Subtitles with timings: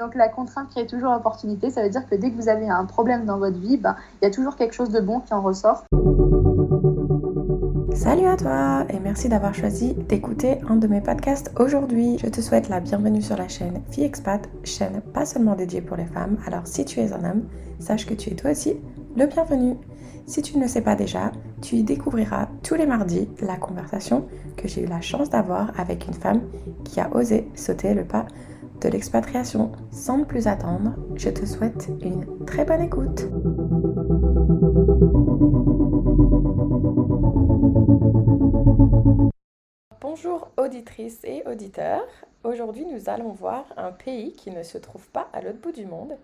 [0.00, 1.70] Donc la contrainte crée toujours l'opportunité.
[1.70, 4.24] Ça veut dire que dès que vous avez un problème dans votre vie, ben, il
[4.24, 5.84] y a toujours quelque chose de bon qui en ressort.
[7.94, 12.16] Salut à toi et merci d'avoir choisi d'écouter un de mes podcasts aujourd'hui.
[12.18, 15.98] Je te souhaite la bienvenue sur la chaîne Fille Expat, chaîne pas seulement dédiée pour
[15.98, 16.38] les femmes.
[16.46, 17.42] Alors si tu es un homme,
[17.78, 18.76] sache que tu es toi aussi
[19.16, 19.76] le bienvenu.
[20.26, 24.24] Si tu ne le sais pas déjà, tu y découvriras tous les mardis la conversation
[24.56, 26.40] que j'ai eu la chance d'avoir avec une femme
[26.84, 28.24] qui a osé sauter le pas
[28.80, 29.72] de l'expatriation.
[29.90, 33.26] Sans plus attendre, je te souhaite une très bonne écoute.
[40.00, 42.06] Bonjour auditrices et auditeurs.
[42.42, 45.86] Aujourd'hui, nous allons voir un pays qui ne se trouve pas à l'autre bout du
[45.86, 46.16] monde.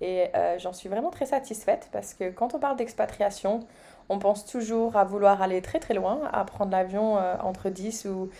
[0.00, 3.66] Et euh, j'en suis vraiment très satisfaite parce que quand on parle d'expatriation,
[4.08, 8.06] on pense toujours à vouloir aller très très loin, à prendre l'avion euh, entre 10
[8.06, 8.30] ou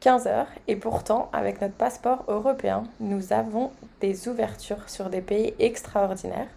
[0.00, 0.46] 15 heures.
[0.68, 3.70] Et pourtant, avec notre passeport européen, nous avons
[4.00, 6.48] des ouvertures sur des pays extraordinaires.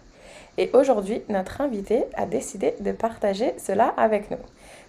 [0.58, 4.38] Et aujourd'hui, notre invité a décidé de partager cela avec nous.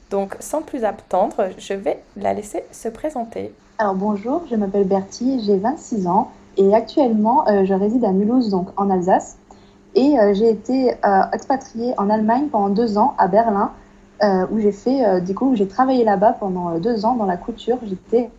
[0.10, 3.54] Donc, sans plus attendre, je vais la laisser se présenter.
[3.80, 8.50] Alors bonjour, je m'appelle Bertie, j'ai 26 ans et actuellement euh, je réside à Mulhouse,
[8.50, 9.38] donc en Alsace.
[9.96, 13.72] Et euh, j'ai été euh, expatriée en Allemagne pendant deux ans à Berlin
[14.22, 17.38] où j'ai fait, euh, du coup, j'ai travaillé là-bas pendant euh, deux ans dans la
[17.38, 17.78] couture.
[17.86, 18.30] J'étais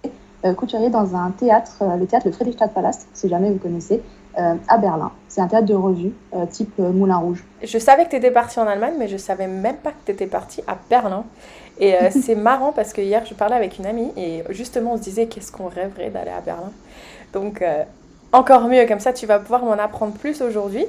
[0.58, 4.02] couturier dans un théâtre, le théâtre le Friedrichstadtpalast, si jamais vous connaissez,
[4.36, 5.10] à Berlin.
[5.26, 6.12] C'est un théâtre de revue,
[6.50, 7.42] type Moulin Rouge.
[7.62, 10.12] Je savais que tu étais partie en Allemagne, mais je savais même pas que tu
[10.12, 11.24] étais partie à Berlin.
[11.80, 15.02] Et c'est marrant parce que hier, je parlais avec une amie et justement, on se
[15.04, 16.72] disait qu'est-ce qu'on rêverait d'aller à Berlin?
[17.32, 17.64] Donc,
[18.30, 20.84] encore mieux, comme ça, tu vas pouvoir m'en apprendre plus aujourd'hui.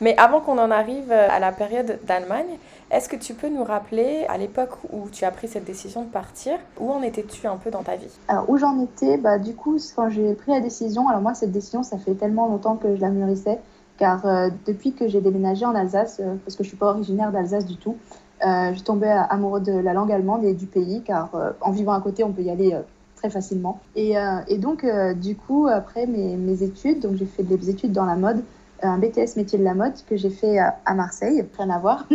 [0.00, 2.58] Mais avant qu'on en arrive à la période d'Allemagne,
[2.90, 6.08] est-ce que tu peux nous rappeler à l'époque où tu as pris cette décision de
[6.08, 8.10] partir, où en étais-tu un peu dans ta vie?
[8.26, 11.52] Alors où j'en étais, bah du coup quand j'ai pris la décision, alors moi cette
[11.52, 13.58] décision ça fait tellement longtemps que je la mûrissais,
[13.98, 17.30] car euh, depuis que j'ai déménagé en Alsace, euh, parce que je suis pas originaire
[17.30, 17.96] d'Alsace du tout,
[18.44, 21.92] euh, je tombais amoureux de la langue allemande et du pays, car euh, en vivant
[21.92, 22.76] à côté on peut y aller
[23.16, 23.78] très facilement.
[23.94, 24.14] Et,
[24.48, 28.16] et donc du coup après mes, mes études, donc j'ai fait des études dans la
[28.16, 28.42] mode
[28.82, 32.06] un BTS métier de la mode que j'ai fait à Marseille, rien à voir.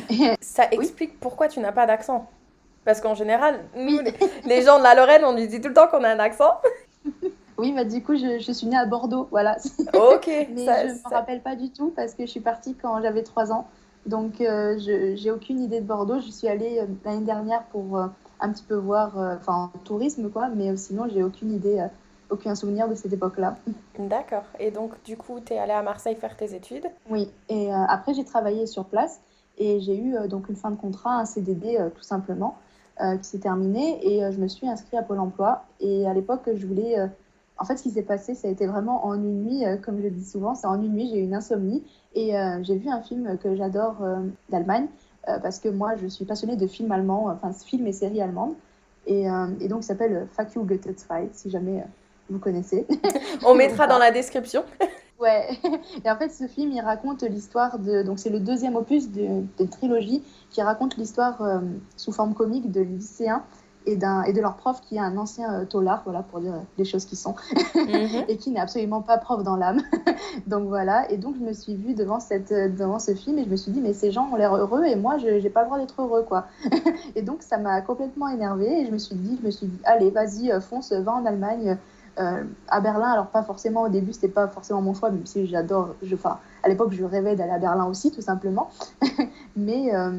[0.40, 2.28] Ça explique pourquoi tu n'as pas d'accent.
[2.84, 3.98] Parce qu'en général, nous,
[4.46, 6.60] les gens de la Lorraine, on nous dit tout le temps qu'on a un accent.
[7.56, 9.56] Oui, bah du coup, je, je suis née à Bordeaux, voilà.
[9.94, 10.28] Ok.
[10.54, 13.00] Mais ça, je ne me rappelle pas du tout parce que je suis partie quand
[13.00, 13.68] j'avais 3 ans.
[14.06, 16.20] Donc, euh, je j'ai aucune idée de Bordeaux.
[16.20, 18.06] Je suis allée euh, l'année dernière pour euh,
[18.40, 20.48] un petit peu voir, enfin, tourisme, quoi.
[20.48, 21.86] Mais sinon, j'ai aucune idée
[22.34, 23.56] aucun souvenir de cette époque-là.
[23.98, 24.44] D'accord.
[24.58, 26.86] Et donc, du coup, tu es allée à Marseille faire tes études?
[27.08, 27.30] Oui.
[27.48, 29.20] Et euh, après, j'ai travaillé sur place
[29.56, 32.56] et j'ai eu euh, donc une fin de contrat, un CDD euh, tout simplement,
[33.20, 35.64] qui s'est terminé et je me suis inscrite à Pôle emploi.
[35.80, 36.94] Et à l'époque, je voulais.
[37.58, 40.06] En fait, ce qui s'est passé, ça a été vraiment en une nuit, comme je
[40.06, 41.82] dis souvent, c'est en une nuit, j'ai eu une insomnie
[42.14, 43.96] et j'ai vu un film que j'adore
[44.48, 44.86] d'Allemagne
[45.26, 48.54] parce que moi, je suis passionnée de films allemands, enfin, films et séries allemandes.
[49.08, 49.24] Et,
[49.58, 50.94] et donc, il s'appelle Fuck You Goethe 2,
[51.32, 51.84] si jamais
[52.30, 52.86] vous connaissez.
[53.44, 54.64] On mettra dans la description.
[55.20, 55.48] ouais.
[56.04, 58.02] Et en fait, ce film, il raconte l'histoire de.
[58.02, 61.60] Donc, c'est le deuxième opus d'une de trilogie qui raconte l'histoire euh,
[61.96, 63.42] sous forme comique de lycéens
[63.86, 63.92] et,
[64.26, 67.04] et de leur prof qui est un ancien euh, tolard, voilà, pour dire les choses
[67.04, 67.34] qui sont,
[67.74, 68.24] mm-hmm.
[68.28, 69.82] et qui n'est absolument pas prof dans l'âme.
[70.46, 73.44] donc voilà, et donc je me suis vue devant, cette, euh, devant ce film et
[73.44, 75.60] je me suis dit, mais ces gens ont l'air heureux et moi, je n'ai pas
[75.60, 76.46] le droit d'être heureux, quoi.
[77.14, 79.78] et donc ça m'a complètement énervée et je me suis dit, je me suis dit
[79.84, 81.76] allez, vas-y, fonce, va en Allemagne
[82.18, 85.46] euh, à Berlin, alors pas forcément au début, c'était pas forcément mon choix, même si
[85.46, 85.94] j'adore.
[86.12, 88.70] Enfin, à l'époque, je rêvais d'aller à Berlin aussi, tout simplement.
[89.56, 90.12] mais, euh,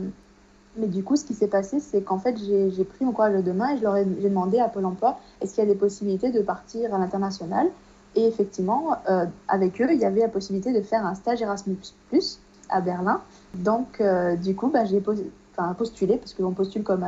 [0.77, 3.51] mais du coup, ce qui s'est passé, c'est qu'en fait, j'ai pris mon courage de
[3.51, 6.31] main et je leur ai, demandé à Pôle emploi est-ce qu'il y a des possibilités
[6.31, 7.67] de partir à l'international?
[8.15, 11.77] Et effectivement, euh, avec eux, il y avait la possibilité de faire un stage Erasmus
[12.69, 13.21] à Berlin.
[13.53, 14.01] Donc,
[14.41, 15.01] du coup, bah, j'ai
[15.77, 17.05] postulé, parce qu'on postule comme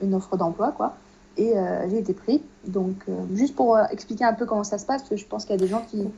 [0.00, 0.94] une offre d'emploi, quoi
[1.36, 2.42] et euh, j'ai été pris.
[2.66, 5.26] Donc, euh, juste pour euh, expliquer un peu comment ça se passe, parce que je
[5.26, 6.08] pense qu'il y a des gens qui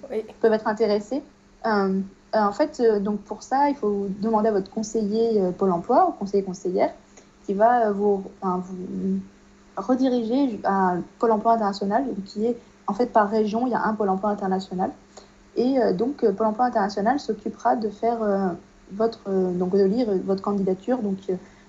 [0.41, 1.23] peuvent être intéressés.
[1.65, 6.43] en fait, donc pour ça, il faut demander à votre conseiller Pôle emploi, ou conseiller
[6.43, 6.93] conseillère,
[7.45, 9.21] qui va vous, vous
[9.77, 12.57] rediriger à Pôle emploi international, qui est
[12.87, 14.91] en fait par région, il y a un Pôle emploi international.
[15.57, 18.19] Et donc, Pôle emploi international s'occupera de faire
[18.93, 21.19] votre, donc de lire votre candidature, donc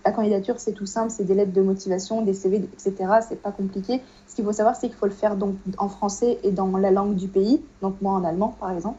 [0.06, 2.94] la candidature, c'est tout simple, c'est des lettres de motivation, des CV, etc.
[3.28, 4.02] C'est pas compliqué.
[4.28, 6.92] Ce qu'il faut savoir, c'est qu'il faut le faire donc en français et dans la
[6.92, 8.98] langue du pays, donc moi en allemand par exemple.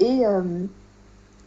[0.00, 0.64] Et, euh,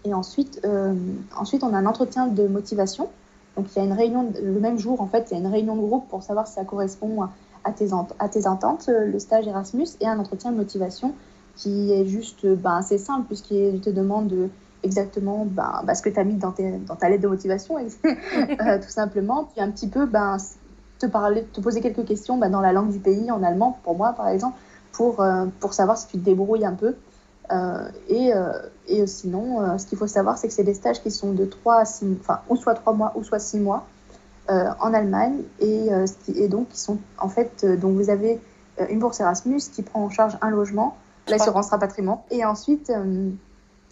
[0.03, 0.95] et ensuite, euh,
[1.37, 3.09] ensuite, on a un entretien de motivation.
[3.55, 5.51] Donc il y a une réunion, le même jour en fait, il y a une
[5.51, 7.27] réunion de groupe pour savoir si ça correspond
[7.63, 11.13] à tes, à tes attentes, le stage Erasmus et un entretien de motivation
[11.55, 14.49] qui est juste ben, assez simple, puisqu'il te demande
[14.83, 16.53] exactement ben, ben, ce que tu as mis dans,
[16.87, 19.45] dans, ta lettre de motivation, euh, tout simplement.
[19.45, 20.37] Puis un petit peu ben,
[20.99, 23.95] te, parler, te poser quelques questions ben, dans la langue du pays, en allemand, pour
[23.95, 24.57] moi par exemple,
[24.91, 26.95] pour, euh, pour savoir si tu te débrouilles un peu.
[27.51, 28.31] Euh, et,
[28.87, 31.79] et, sinon, ce qu'il faut savoir, c'est que c'est des stages qui sont de 3
[31.79, 33.85] à 6 enfin, ou soit 3 mois ou soit 6 mois
[34.47, 35.41] en Allemagne.
[35.59, 35.89] Et,
[36.33, 38.39] et, donc, qui sont en fait, donc vous avez
[38.89, 40.95] une bourse Erasmus qui prend en charge un logement,
[41.27, 42.89] l'assurance rapatriement, et ensuite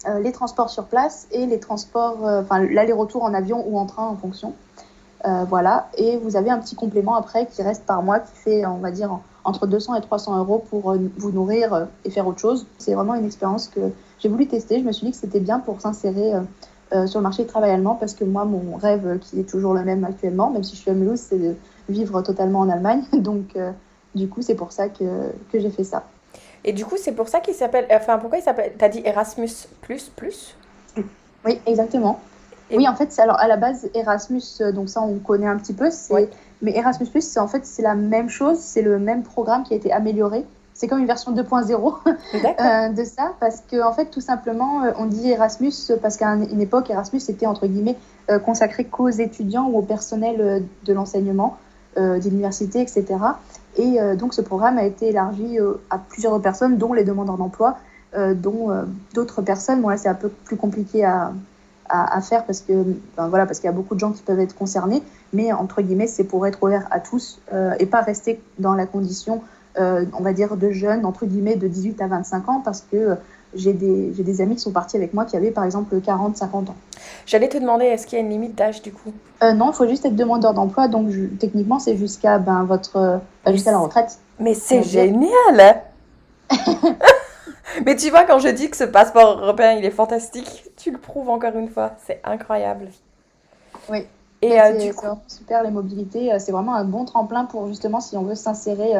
[0.06, 4.06] les transports sur place et les transports, euh, enfin l'aller-retour en avion ou en train
[4.06, 4.54] en fonction.
[5.26, 8.64] Euh, voilà, et vous avez un petit complément après qui reste par mois qui fait,
[8.64, 12.66] on va dire, entre 200 et 300 euros pour vous nourrir et faire autre chose.
[12.78, 13.80] C'est vraiment une expérience que
[14.18, 14.80] j'ai voulu tester.
[14.80, 16.32] Je me suis dit que c'était bien pour s'insérer
[17.06, 19.82] sur le marché du travail allemand parce que moi, mon rêve, qui est toujours le
[19.82, 21.54] même actuellement, même si je suis à Mulhouse, c'est de
[21.88, 23.02] vivre totalement en Allemagne.
[23.12, 23.58] Donc,
[24.14, 26.04] du coup, c'est pour ça que, que j'ai fait ça.
[26.64, 27.86] Et du coup, c'est pour ça qu'il s'appelle.
[27.90, 28.72] Enfin, pourquoi il s'appelle.
[28.78, 30.56] T'as dit Erasmus plus plus?
[31.44, 32.20] Oui, exactement.
[32.72, 35.72] Oui, en fait, alors à la base, Erasmus, euh, donc ça, on connaît un petit
[35.72, 35.88] peu.
[36.62, 38.58] Mais Erasmus plus, en fait, c'est la même chose.
[38.58, 40.44] C'est le même programme qui a été amélioré.
[40.74, 44.92] C'est comme une version 2.0 euh, de ça, parce que en fait, tout simplement, euh,
[44.98, 47.96] on dit Erasmus parce qu'à une époque, Erasmus était entre guillemets
[48.44, 51.56] consacré qu'aux étudiants ou au personnel de l'enseignement,
[51.96, 53.16] d'université, etc.
[53.76, 57.36] Et euh, donc ce programme a été élargi euh, à plusieurs personnes, dont les demandeurs
[57.36, 57.78] d'emploi,
[58.34, 58.70] dont
[59.14, 59.82] d'autres personnes.
[59.82, 61.32] Bon là c'est un peu plus compliqué à,
[61.88, 62.72] à, faire parce que
[63.16, 65.00] voilà parce qu'il y a beaucoup de gens qui peuvent être concernés,
[65.32, 67.40] mais entre guillemets c'est pour être ouvert à tous
[67.78, 69.42] et pas rester dans la condition
[69.78, 73.16] on va dire de jeunes entre guillemets de 18 à 25 ans parce que
[73.54, 76.76] j'ai des, des, amis qui sont partis avec moi qui avaient par exemple 40-50 ans.
[77.26, 79.12] J'allais te demander, est-ce qu'il y a une limite d'âge du coup?
[79.42, 81.08] Euh, Non, il faut juste être demandeur d'emploi, donc
[81.38, 84.18] techniquement c'est jusqu'à ben, votre, euh, jusqu'à la retraite.
[84.38, 85.82] Mais c'est génial
[87.86, 90.98] Mais tu vois, quand je dis que ce passeport européen il est fantastique, tu le
[90.98, 92.88] prouves encore une fois, c'est incroyable.
[93.88, 94.06] Oui.
[94.42, 95.06] Et euh, du coup...
[95.28, 98.94] super les mobilités, c'est vraiment un bon tremplin pour justement si on veut s'insérer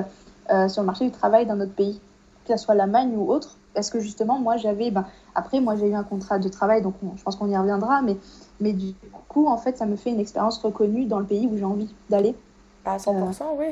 [0.68, 2.00] sur le marché du travail dans notre pays,
[2.46, 4.90] que ce soit l'Allemagne ou autre parce que justement, moi, j'avais.
[4.90, 8.02] Ben, après, moi, j'ai eu un contrat de travail, donc je pense qu'on y reviendra,
[8.02, 8.16] mais,
[8.60, 8.94] mais du
[9.28, 11.92] coup, en fait, ça me fait une expérience reconnue dans le pays où j'ai envie
[12.08, 12.34] d'aller.
[12.84, 13.66] À 100%, euh, oui.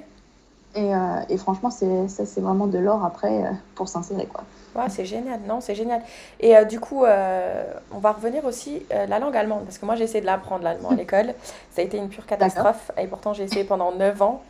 [0.74, 4.44] Et, euh, et, franchement, c'est, ça, c'est vraiment de l'or après euh, pour s'insérer, quoi.
[4.76, 6.02] Ouais, c'est génial, non, c'est génial.
[6.40, 10.20] Et du coup, on va revenir aussi la langue allemande, parce que moi, j'ai essayé
[10.20, 11.34] de l'apprendre, l'allemand, à l'école.
[11.72, 14.42] Ça a été une pure catastrophe, et pourtant, j'ai essayé pendant 9 ans.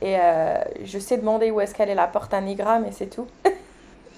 [0.00, 0.16] Et
[0.84, 3.26] je sais demander où est-ce qu'elle est la porte à Nigra, mais c'est tout.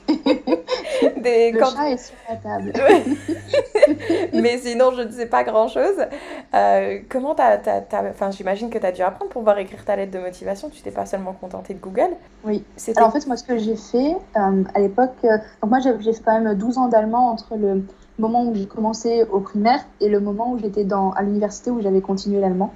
[1.22, 1.52] Des...
[1.52, 2.72] Le chat est sur la table.
[4.32, 6.06] Mais sinon, je ne sais pas grand-chose.
[6.54, 7.58] Euh, comment t'as,
[8.10, 10.68] Enfin, j'imagine que tu as dû apprendre pour pouvoir écrire ta lettre de motivation.
[10.70, 12.10] Tu t'es pas seulement contenté de Google.
[12.44, 12.64] Oui.
[12.76, 12.98] C'était...
[12.98, 15.14] Alors, en fait, moi, ce que j'ai fait euh, à l'époque...
[15.24, 17.84] Euh, donc, moi, j'ai, fait quand même 12 ans d'allemand entre le
[18.18, 21.80] moment où j'ai commencé au primaire et le moment où j'étais dans, à l'université où
[21.80, 22.72] j'avais continué l'allemand.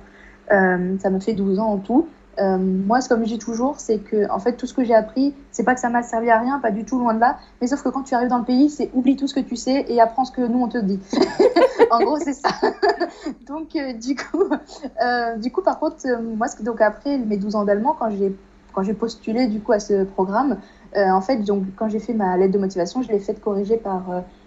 [0.49, 2.09] ça me fait 12 ans en tout.
[2.41, 5.35] Euh, moi, comme je dis toujours, c'est que en fait, tout ce que j'ai appris,
[5.51, 7.39] c'est pas que ça m'a servi à rien, pas du tout, loin de là.
[7.61, 9.57] Mais sauf que quand tu arrives dans le pays, c'est oublie tout ce que tu
[9.57, 11.01] sais et apprends ce que nous on te dit.
[11.91, 12.51] en gros, c'est ça.
[13.47, 14.45] donc, euh, du coup,
[15.03, 15.97] euh, du coup, par contre,
[16.37, 20.57] moi, donc après mes 12 ans d'allemand, quand j'ai postulé du coup à ce programme,
[20.97, 24.03] en fait, donc quand j'ai fait ma lettre de motivation, je l'ai faite corriger par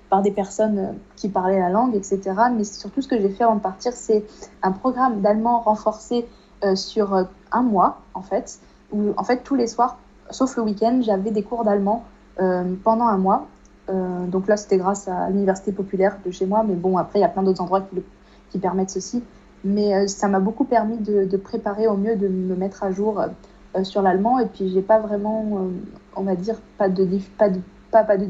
[0.10, 2.20] par des personnes qui parlaient la langue, etc.
[2.56, 4.24] Mais surtout, ce que j'ai fait avant de partir, c'est
[4.62, 6.28] un programme d'allemand renforcé
[6.76, 8.60] sur euh, un mois, en fait,
[8.92, 9.98] où en fait tous les soirs,
[10.30, 12.06] sauf le week-end, j'avais des cours d'allemand
[12.40, 13.48] euh, pendant un mois.
[13.90, 17.26] donc là, c'était grâce à l'université populaire de chez moi, mais bon, après, il y
[17.26, 17.86] a plein d'autres endroits
[18.50, 19.24] qui, permettent ceci.
[19.66, 23.22] Mais ça m'a beaucoup permis de, préparer au mieux, de me mettre à jour
[23.84, 24.40] sur l'allemand.
[24.40, 25.68] Et puis, j'ai pas vraiment,
[26.16, 27.06] on va dire, pas de,
[27.38, 27.50] pas
[27.92, 28.28] pas, pas de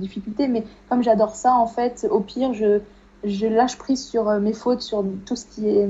[0.47, 2.79] mais comme j'adore ça, en fait, au pire, je,
[3.23, 5.87] je lâche prise sur mes fautes, sur tout ce qui est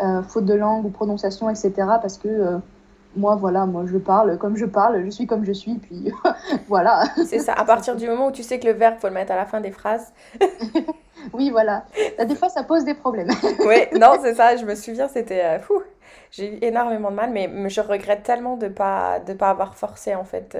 [0.00, 1.72] euh, faute de langue ou prononciation, etc.
[2.00, 2.58] Parce que euh,
[3.16, 6.12] moi, voilà, moi je parle comme je parle, je suis comme je suis, puis
[6.68, 7.04] voilà.
[7.26, 9.32] C'est ça, à partir du moment où tu sais que le verbe, faut le mettre
[9.32, 10.12] à la fin des phrases.
[11.32, 11.84] oui, voilà.
[12.24, 13.30] Des fois, ça pose des problèmes.
[13.66, 15.82] oui, non, c'est ça, je me souviens, c'était euh, fou.
[16.30, 19.74] J'ai eu énormément de mal, mais, je regrette tellement de ne pas, de pas avoir
[19.74, 20.56] forcé, en fait.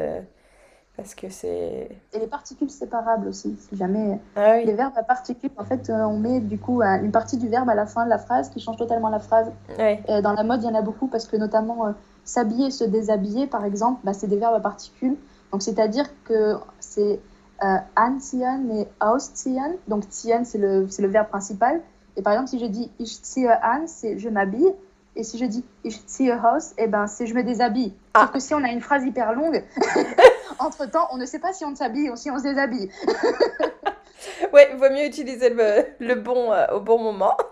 [0.98, 1.88] Parce que c'est.
[2.12, 4.20] Et les particules séparables aussi, si jamais.
[4.34, 7.46] Ah les verbes à particules, en fait, euh, on met du coup une partie du
[7.46, 9.46] verbe à la fin de la phrase qui change totalement la phrase.
[9.78, 11.92] Euh, dans la mode, il y en a beaucoup parce que notamment euh,
[12.24, 15.16] s'habiller, se déshabiller, par exemple, bah, c'est des verbes à particules.
[15.52, 17.20] Donc c'est-à-dire que c'est
[17.96, 19.76] anziehen et ausziehen.
[19.86, 21.80] Donc ziehen, c'est le, le verbe principal.
[22.16, 24.74] Et par exemple, si je dis ich ziehe an, c'est je m'habille.
[25.14, 27.92] Et si je dis ich ziehe aus, et eh ben, c'est je me déshabille.
[28.14, 28.22] Ah.
[28.22, 29.64] Sauf que si on a une phrase hyper longue,
[30.58, 32.90] entre-temps, on ne sait pas si on s'habille ou si on se déshabille.
[34.52, 37.36] ouais, il vaut mieux utiliser le, le bon euh, au bon moment.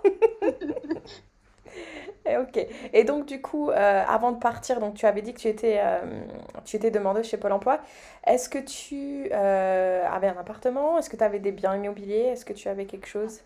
[2.29, 2.67] Et ok.
[2.93, 5.79] Et donc, du coup, euh, avant de partir, donc tu avais dit que tu étais,
[5.81, 6.25] euh,
[6.65, 7.79] tu étais demandeur chez Pôle emploi.
[8.25, 10.99] Est-ce que tu avais un appartement?
[10.99, 12.31] Est-ce que tu avais des biens immobiliers?
[12.33, 13.43] Est-ce que tu avais quelque chose?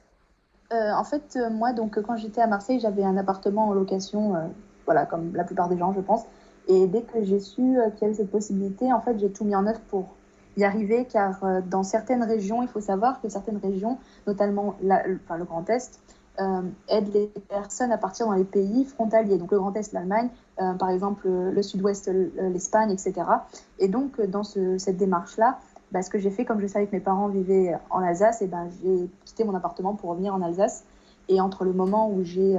[0.70, 4.50] En fait, moi, donc, quand j'étais à Marseille, j'avais un appartement en location,
[4.86, 6.24] voilà, comme la plupart des gens, je pense.
[6.70, 9.56] Et dès que j'ai su qu'il y avait cette possibilité, en fait, j'ai tout mis
[9.56, 10.14] en œuvre pour
[10.56, 15.44] y arriver, car euh, dans certaines régions, il faut savoir que certaines régions, notamment le
[15.44, 16.00] Grand Est,
[16.40, 19.36] euh, aident les personnes à partir dans les pays frontaliers.
[19.36, 20.28] Donc le Grand Est, l'Allemagne,
[20.60, 22.08] euh, par exemple le Sud-Ouest,
[22.38, 23.14] l'Espagne, etc.
[23.78, 25.58] Et donc dans ce, cette démarche-là,
[25.92, 28.68] bah, ce que j'ai fait, comme je savais que mes parents vivaient en Alsace, ben,
[28.82, 30.84] j'ai quitté mon appartement pour revenir en Alsace.
[31.28, 32.56] Et entre le moment où j'ai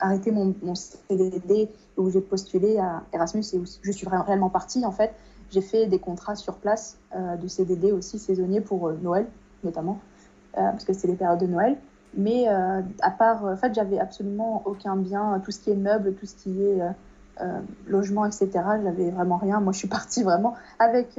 [0.00, 4.84] arrêté mon, mon CDD où j'ai postulé à Erasmus et où je suis réellement partie
[4.84, 5.14] en fait
[5.50, 9.26] j'ai fait des contrats sur place euh, de CDD aussi saisonniers pour euh, Noël,
[9.62, 10.00] notamment,
[10.56, 11.76] euh, parce que c'est les périodes de Noël.
[12.18, 16.24] Mais à part, en fait, j'avais absolument aucun bien, tout ce qui est meubles, tout
[16.24, 16.80] ce qui est
[17.86, 18.50] logement, etc.
[18.82, 19.60] J'avais vraiment rien.
[19.60, 21.18] Moi, je suis partie vraiment avec,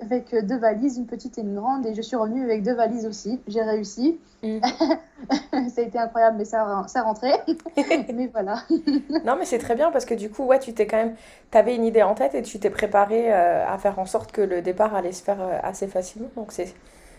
[0.00, 3.06] avec deux valises, une petite et une grande, et je suis revenue avec deux valises
[3.06, 3.40] aussi.
[3.46, 4.18] J'ai réussi.
[4.42, 4.60] Mm.
[5.68, 7.42] ça a été incroyable, mais ça, ça rentrait.
[8.14, 8.62] mais voilà.
[9.24, 11.14] non, mais c'est très bien parce que du coup, ouais, tu t'es quand même,
[11.50, 14.32] tu avais une idée en tête et tu t'es préparé euh, à faire en sorte
[14.32, 16.30] que le départ allait se faire euh, assez facilement.
[16.36, 16.74] Donc, c'est,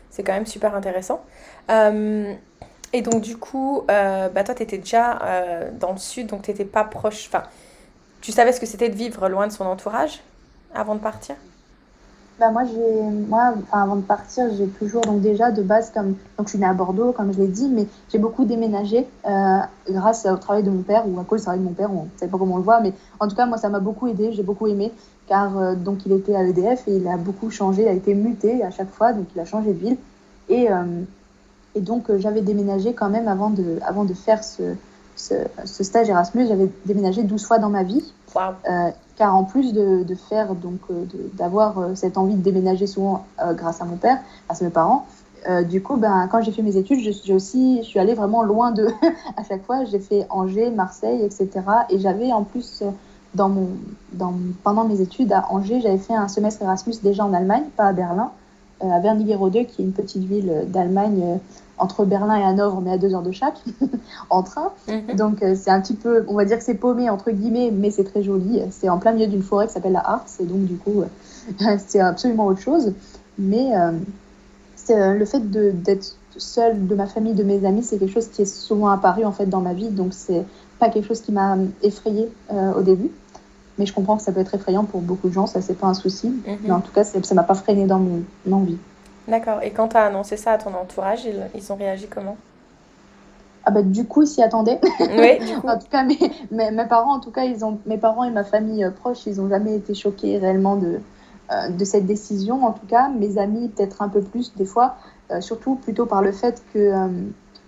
[0.10, 1.22] c'est quand même super intéressant.
[1.70, 2.34] Euh,
[2.94, 5.20] et donc, du coup, bah, toi, tu étais déjà
[5.80, 7.28] dans le sud, donc tu n'étais pas proche.
[7.28, 7.44] Enfin,
[8.22, 10.22] tu savais ce que c'était de vivre loin de son entourage
[10.74, 11.36] avant de partir?
[12.40, 12.64] Bah moi,
[13.28, 16.66] moi avant de partir, j'ai toujours, donc déjà de base, comme donc je suis née
[16.66, 19.58] à Bordeaux, comme je l'ai dit, mais j'ai beaucoup déménagé euh,
[19.90, 22.04] grâce au travail de mon père ou à cause du travail de mon père, on
[22.04, 24.08] ne sait pas comment on le voit, mais en tout cas, moi, ça m'a beaucoup
[24.08, 24.94] aidé, j'ai beaucoup aimé,
[25.28, 28.14] car euh, donc il était à EDF et il a beaucoup changé, il a été
[28.14, 29.98] muté à chaque fois, donc il a changé de ville.
[30.48, 31.02] Et, euh,
[31.76, 34.76] et donc, j'avais déménagé quand même avant de, avant de faire ce,
[35.20, 35.36] ce,
[35.66, 38.04] ce stage Erasmus, j'avais déménagé 12 fois dans ma vie.
[38.36, 38.54] Wow
[39.20, 43.26] car en plus de, de faire donc euh, d'avoir euh, cette envie de déménager souvent
[43.44, 45.06] euh, grâce à mon père, grâce à mes parents,
[45.70, 48.72] du coup, ben, quand j'ai fait mes études, je, aussi, je suis allée vraiment loin
[48.72, 48.88] de.
[49.38, 51.50] à chaque fois, j'ai fait Angers, Marseille, etc.
[51.90, 52.84] Et j'avais en plus,
[53.36, 53.70] dans mon,
[54.12, 54.34] dans,
[54.66, 57.94] pendant mes études à Angers, j'avais fait un semestre Erasmus déjà en Allemagne, pas à
[57.94, 58.32] Berlin,
[58.82, 61.40] à Wernigerode, qui est une petite ville d'Allemagne
[61.80, 63.62] entre Berlin et Hanovre, mais à deux heures de chaque,
[64.30, 64.72] en train.
[64.88, 65.16] Mhm.
[65.16, 67.92] Donc euh, c'est un petit peu, on va dire que c'est paumé entre guillemets, mais
[67.92, 68.62] c'est très joli.
[68.72, 71.78] C'est en plein milieu d'une forêt qui s'appelle la Harz, et donc du coup euh,
[71.88, 72.94] c'est absolument autre chose.
[73.38, 73.92] Mais euh,
[74.76, 78.44] c'est le fait d'être seule de ma famille, de mes amis, c'est quelque chose qui
[78.44, 80.46] est souvent apparu en fait dans ma vie, donc c'est
[80.80, 83.12] pas quelque chose qui m'a effrayée au début.
[83.78, 85.88] Mais je comprends que ça peut être effrayant pour beaucoup de gens, ça c'est pas
[85.88, 86.28] un souci.
[86.28, 86.58] Mhm.
[86.64, 88.78] Mais en tout cas, ça m'a pas freiné dans mon envie.
[89.30, 89.62] D'accord.
[89.62, 92.38] Et quand tu as annoncé ça à ton entourage, ils, ils ont réagi comment?
[93.66, 94.80] Ah bah, du coup, ils s'y attendaient.
[95.00, 95.68] Oui, du coup.
[95.68, 96.18] en tout cas, mes,
[96.52, 99.36] mes, parents, en tout cas, ils ont, mes parents et ma famille euh, proche, ils
[99.36, 101.00] n'ont jamais été choqués réellement de,
[101.52, 102.66] euh, de cette décision.
[102.66, 104.96] En tout cas, mes amis, peut-être un peu plus des fois,
[105.32, 106.92] euh, surtout plutôt par le fait que,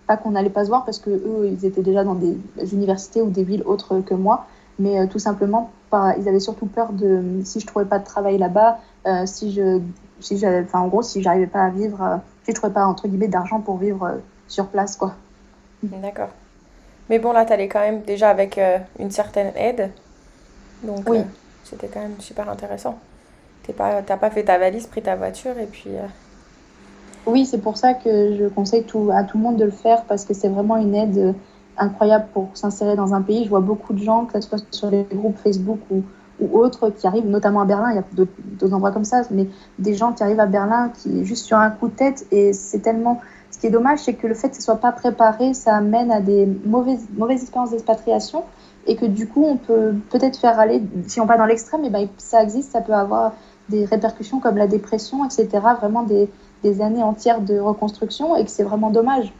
[0.07, 2.35] pas qu'on n'allait pas se voir parce que eux, ils étaient déjà dans des
[2.73, 4.45] universités ou des villes autres que moi,
[4.79, 8.39] mais tout simplement, par, ils avaient surtout peur de si je trouvais pas de travail
[8.39, 8.79] là-bas,
[9.25, 9.79] si je
[10.21, 13.07] si enfin, en gros, si j'arrivais pas à vivre, euh, si je trouvais pas entre
[13.07, 15.15] guillemets d'argent pour vivre euh, sur place, quoi.
[15.83, 16.29] D'accord.
[17.09, 19.91] Mais bon, là, tu allais quand même déjà avec euh, une certaine aide.
[20.83, 21.19] Donc, oui.
[21.63, 22.97] c'était quand même super intéressant.
[23.63, 25.91] Tu n'as pas, pas fait ta valise, pris ta voiture et puis.
[27.27, 30.05] Oui, c'est pour ça que je conseille tout, à tout le monde de le faire
[30.05, 31.35] parce que c'est vraiment une aide
[31.77, 33.43] incroyable pour s'insérer dans un pays.
[33.43, 36.03] Je vois beaucoup de gens, que ce soit sur les groupes Facebook ou,
[36.41, 39.47] ou autres qui arrivent, notamment à Berlin, il y a d'autres endroits comme ça, mais
[39.79, 42.79] des gens qui arrivent à Berlin qui juste sur un coup de tête et c'est
[42.79, 43.21] tellement.
[43.51, 46.09] Ce qui est dommage, c'est que le fait que ce soit pas préparé, ça amène
[46.09, 48.43] à des mauvaises, mauvaises expériences d'expatriation
[48.87, 51.89] et que du coup, on peut peut-être faire aller, si on va dans l'extrême, et
[51.89, 53.33] ben, ça existe, ça peut avoir
[53.69, 55.47] des répercussions comme la dépression, etc.,
[55.79, 56.29] vraiment des,
[56.63, 59.31] des années entières de reconstruction et que c'est vraiment dommage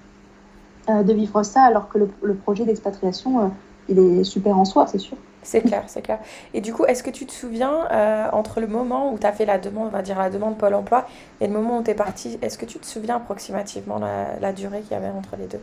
[0.89, 3.47] euh, de vivre ça alors que le, le projet d'expatriation, euh,
[3.89, 5.17] il est super en soi, c'est sûr.
[5.43, 6.19] C'est clair, c'est clair.
[6.53, 9.31] Et du coup, est-ce que tu te souviens, euh, entre le moment où tu as
[9.31, 11.07] fait la demande, on va dire la demande Pôle emploi,
[11.39, 14.53] et le moment où tu es parti, est-ce que tu te souviens approximativement la, la
[14.53, 15.61] durée qu'il y avait entre les deux?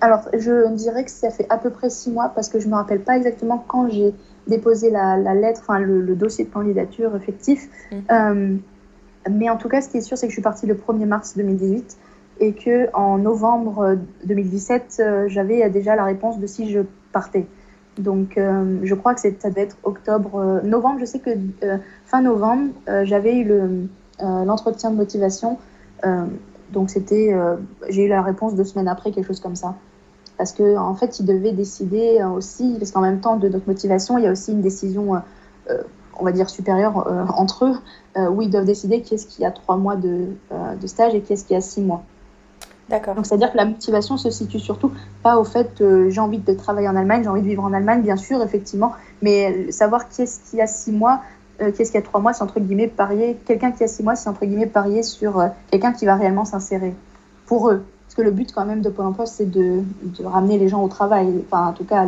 [0.00, 2.70] Alors, je dirais que ça fait à peu près six mois, parce que je ne
[2.70, 4.14] me rappelle pas exactement quand j'ai
[4.46, 7.68] déposé la, la lettre, enfin le, dossier de candidature effectif.
[7.92, 7.96] Mmh.
[8.10, 8.56] Euh,
[9.30, 11.04] mais en tout cas, ce qui est sûr, c'est que je suis partie le 1er
[11.04, 11.98] mars 2018
[12.40, 16.80] et que en novembre 2017, euh, j'avais déjà la réponse de si je
[17.12, 17.46] partais.
[18.00, 21.00] Donc, je crois que ça devait être octobre, novembre.
[21.00, 21.30] Je sais que
[22.04, 22.72] fin novembre,
[23.04, 23.50] j'avais eu
[24.20, 25.58] l'entretien de motivation.
[26.72, 27.34] donc, c'était,
[27.88, 29.74] j'ai eu la réponse deux semaines après, quelque chose comme ça
[30.36, 34.16] parce qu'en en fait, ils devaient décider aussi, parce qu'en même temps de notre motivation,
[34.16, 35.20] il y a aussi une décision,
[36.18, 39.76] on va dire, supérieure entre eux, où ils doivent décider qui est-ce qui a trois
[39.76, 40.28] mois de,
[40.80, 42.04] de stage et qui est-ce qui a six mois.
[43.14, 44.92] Donc, c'est-à-dire que la motivation se situe surtout
[45.22, 48.02] pas au fait j'ai envie de travailler en Allemagne, j'ai envie de vivre en Allemagne,
[48.02, 48.92] bien sûr, effectivement,
[49.22, 51.20] mais savoir qui est-ce qui a six mois,
[51.60, 53.36] euh, qui est-ce qui a trois mois, c'est entre guillemets parier.
[53.44, 56.44] Quelqu'un qui a six mois, c'est entre guillemets parier sur euh, quelqu'un qui va réellement
[56.44, 56.94] s'insérer
[57.46, 57.84] pour eux.
[58.06, 60.82] Parce que le but, quand même, de Pôle emploi, c'est de, de, ramener les gens
[60.82, 62.06] au travail, enfin, en tout cas,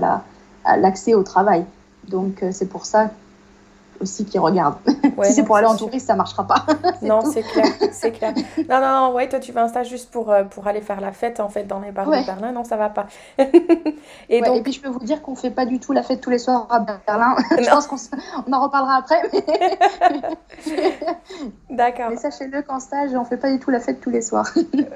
[0.64, 1.64] à l'accès au travail.
[2.08, 3.10] Donc, euh, c'est pour ça
[4.02, 4.76] aussi qui regardent.
[5.22, 6.66] si c'est pour aller en touriste, ça marchera pas.
[7.02, 8.34] non, c'est clair, c'est clair.
[8.68, 11.00] Non, non, non, ouais, toi tu vas un stage juste pour, euh, pour aller faire
[11.00, 13.06] la fête en fait dans les bars de Berlin, non, ça va pas.
[14.28, 14.56] et, donc...
[14.56, 16.38] et puis je peux vous dire qu'on fait pas du tout la fête tous les
[16.38, 17.36] soirs à Berlin.
[17.50, 17.96] je pense qu'on
[18.46, 19.22] on en reparlera après.
[21.70, 22.10] D'accord.
[22.10, 24.50] Mais sachez-le qu'en stage, on fait pas du tout la fête tous les soirs.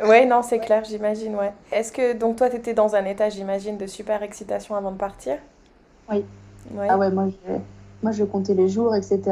[0.07, 1.53] ouais, non, c'est clair, j'imagine, ouais.
[1.73, 4.99] Est-ce que donc toi tu étais dans un état, j'imagine, de super excitation avant de
[4.99, 5.37] partir?
[6.11, 6.25] Oui.
[6.73, 6.87] Ouais.
[6.91, 7.61] Ah ouais, moi j'ai
[8.03, 9.23] moi, je comptais les jours, etc.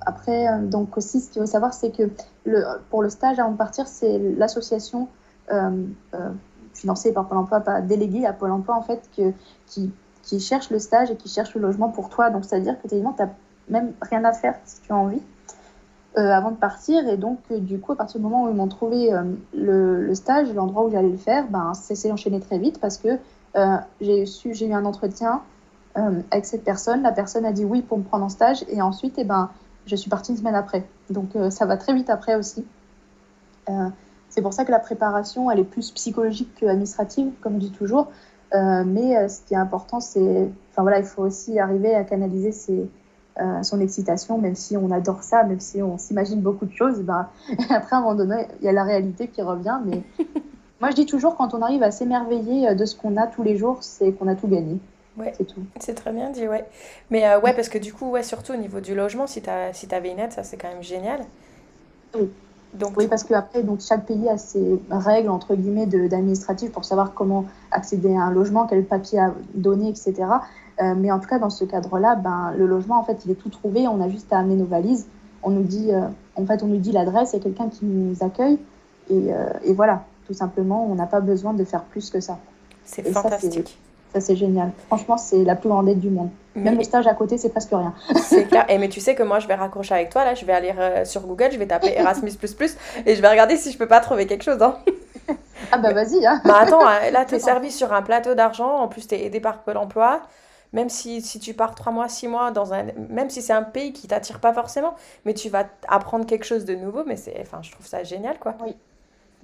[0.00, 2.10] Après, euh, donc aussi, ce qu'il faut savoir, c'est que
[2.90, 5.08] pour le stage avant de partir, c'est l'association
[5.50, 6.30] euh, euh,
[6.74, 9.08] financée par Pôle emploi, pas déléguée à Pôle emploi, en fait,
[9.66, 9.92] qui,
[10.38, 12.30] cherche le stage et qui cherche le logement pour toi.
[12.30, 13.28] Donc, c'est-à-dire que tu n'as
[13.68, 15.22] même rien à faire si tu as envie.
[16.14, 17.08] avant de partir.
[17.08, 19.10] Et donc, du coup, à partir du moment où ils m'ont trouvé
[19.54, 23.18] le, stage, l'endroit où j'allais le faire, ben, ça s'est enchaîné très vite parce que
[24.00, 25.42] j'ai eu, un entretien
[25.94, 27.02] avec cette personne.
[27.02, 29.50] La personne a dit oui pour me prendre en stage et ensuite, eh ben,
[29.86, 30.84] je suis partie une semaine après.
[31.10, 32.64] Donc euh, ça va très vite après aussi.
[33.68, 33.88] Euh,
[34.28, 37.70] c'est pour ça que la préparation, elle est plus psychologique que administrative, comme je dis
[37.70, 38.08] toujours.
[38.54, 42.88] mais ce qui est important, c'est, enfin voilà, il faut aussi arriver à canaliser ses,
[43.62, 47.02] son excitation, même si on adore ça, même si on s'imagine beaucoup de choses.
[47.02, 47.28] Ben,
[47.70, 49.78] après, à un moment donné, il y a la réalité qui revient.
[49.84, 50.02] Mais
[50.80, 53.56] moi, je dis toujours, quand on arrive à s'émerveiller de ce qu'on a tous les
[53.56, 54.78] jours, c'est qu'on a tout gagné.
[55.16, 55.32] Ouais.
[55.36, 55.62] C'est tout.
[55.78, 56.64] C'est très bien dit, ouais.
[57.10, 59.50] Mais euh, ouais, parce que du coup, ouais, surtout au niveau du logement, si tu
[59.72, 61.20] si avais une aide, ça c'est quand même génial.
[62.14, 62.30] Oui.
[62.74, 67.44] Donc, oui, parce qu'après, chaque pays a ses règles, entre guillemets, d'administratif pour savoir comment
[67.70, 70.14] accéder à un logement, quel papier à donner, etc.
[70.80, 73.34] Euh, mais en tout cas, dans ce cadre-là, ben, le logement, en fait, il est
[73.34, 73.86] tout trouvé.
[73.88, 75.06] On a juste à amener nos valises.
[75.42, 76.00] On nous dit, euh,
[76.36, 78.58] en fait, on nous dit l'adresse, il y a quelqu'un qui nous accueille.
[79.10, 79.30] Et,
[79.64, 82.38] et, voilà, tout simplement, on n'a pas besoin de faire plus que ça.
[82.84, 83.68] C'est fantastique.
[83.68, 84.72] Ça, c'est génial.
[84.86, 86.30] Franchement, c'est la plus grande aide du monde.
[86.54, 87.94] Même le stage à côté, c'est presque rien.
[88.16, 88.66] C'est clair.
[88.68, 90.24] Et mais tu sais que moi, je vais raccrocher avec toi.
[90.24, 92.32] Là, je vais aller euh, sur Google, je vais taper Erasmus,
[93.06, 94.60] et je vais regarder si je peux pas trouver quelque chose.
[94.60, 94.76] Hein.
[95.70, 96.26] Ah bah vas-y.
[96.26, 96.42] Hein.
[96.44, 98.76] Bah attends, hein, là, tu es servi sur un plateau d'argent.
[98.76, 100.20] En plus, tu es aidé par Pôle emploi.
[100.74, 102.84] Même si, si tu pars trois mois, six mois, dans un...
[103.08, 104.94] même si c'est un pays qui t'attire pas forcément,
[105.24, 107.04] mais tu vas apprendre quelque chose de nouveau.
[107.06, 108.54] Mais c'est, enfin, je trouve ça génial, quoi.
[108.62, 108.74] Oui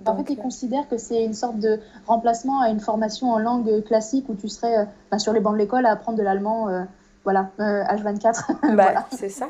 [0.06, 3.38] en fait, ils euh, considèrent que c'est une sorte de remplacement à une formation en
[3.38, 6.22] langue classique où tu serais euh, bah, sur les bancs de l'école à apprendre de
[6.22, 6.84] l'allemand, euh,
[7.24, 8.74] voilà, H24.
[8.76, 9.48] Bah, C'est ça.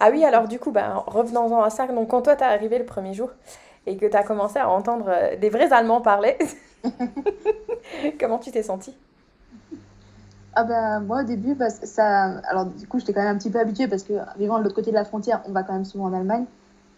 [0.00, 1.86] Ah oui, alors du coup, bah, revenons-en à ça.
[1.86, 3.30] Donc, quand toi, t'es arrivé le premier jour
[3.86, 6.36] et que tu as commencé à entendre des vrais Allemands parler,
[8.20, 8.94] comment tu t'es senti
[10.58, 13.50] ah ben moi au début bah, ça alors du coup j'étais quand même un petit
[13.50, 15.84] peu habituée parce que vivant de l'autre côté de la frontière on va quand même
[15.84, 16.46] souvent en Allemagne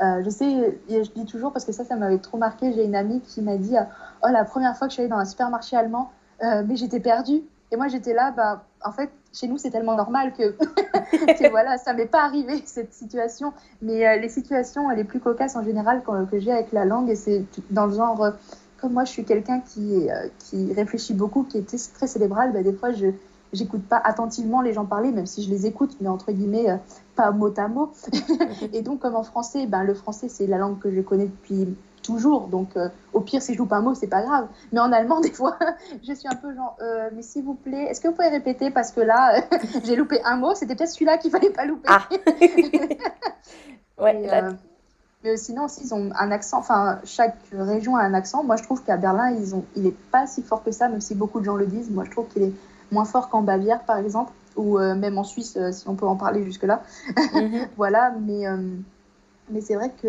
[0.01, 2.73] euh, je sais, je dis toujours parce que ça, ça m'avait trop marqué.
[2.73, 3.75] J'ai une amie qui m'a dit
[4.23, 6.11] Oh, la première fois que je suis allée dans un supermarché allemand,
[6.43, 7.43] euh, mais j'étais perdue.
[7.71, 10.51] Et moi, j'étais là, bah, en fait, chez nous, c'est tellement normal que,
[11.33, 13.53] que voilà, ça m'est pas arrivé cette situation.
[13.83, 17.17] Mais euh, les situations les plus cocasses en général que j'ai avec la langue, et
[17.17, 18.33] c'est dans le genre,
[18.81, 20.09] comme moi, je suis quelqu'un qui,
[20.39, 23.09] qui réfléchit beaucoup, qui est très cérébral, bah, des fois, je
[23.53, 26.77] j'écoute pas attentivement les gens parler, même si je les écoute, mais entre guillemets, euh,
[27.17, 27.93] pas mot à mot.
[28.73, 31.77] et donc, comme en français, ben, le français, c'est la langue que je connais depuis
[32.03, 32.49] toujours.
[32.49, 34.49] Donc, euh, au pire, si je loupe un mot, c'est pas grave.
[34.73, 35.59] Mais en allemand, des fois,
[36.07, 38.71] je suis un peu genre, euh, mais s'il vous plaît, est-ce que vous pouvez répéter?
[38.71, 39.43] Parce que là,
[39.85, 41.89] j'ai loupé un mot, c'était peut-être celui-là qu'il fallait pas louper.
[41.91, 42.09] Ah.
[44.03, 44.29] ouais,
[45.25, 48.45] mais sinon aussi, ils ont un accent, enfin, chaque région a un accent.
[48.45, 51.01] Moi, je trouve qu'à Berlin, ils ont, il n'est pas si fort que ça, même
[51.01, 51.91] si beaucoup de gens le disent.
[51.91, 52.53] Moi, je trouve qu'il est
[52.91, 56.07] moins fort qu'en Bavière, par exemple, ou euh, même en Suisse, euh, si on peut
[56.07, 56.83] en parler jusque-là.
[57.35, 57.69] Mhm.
[57.77, 58.57] voilà, mais, euh,
[59.51, 60.09] mais c'est vrai que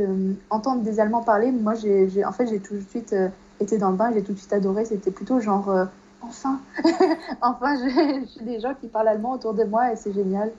[0.49, 3.15] entendre des Allemands parler, moi, j'ai, en fait, j'ai tout de suite
[3.61, 4.85] été dans le bain, j'ai tout de suite adoré.
[4.85, 5.87] C'était plutôt genre,
[6.21, 6.59] enfin,
[7.41, 10.51] enfin, j'ai des gens qui parlent allemand autour de moi et c'est génial.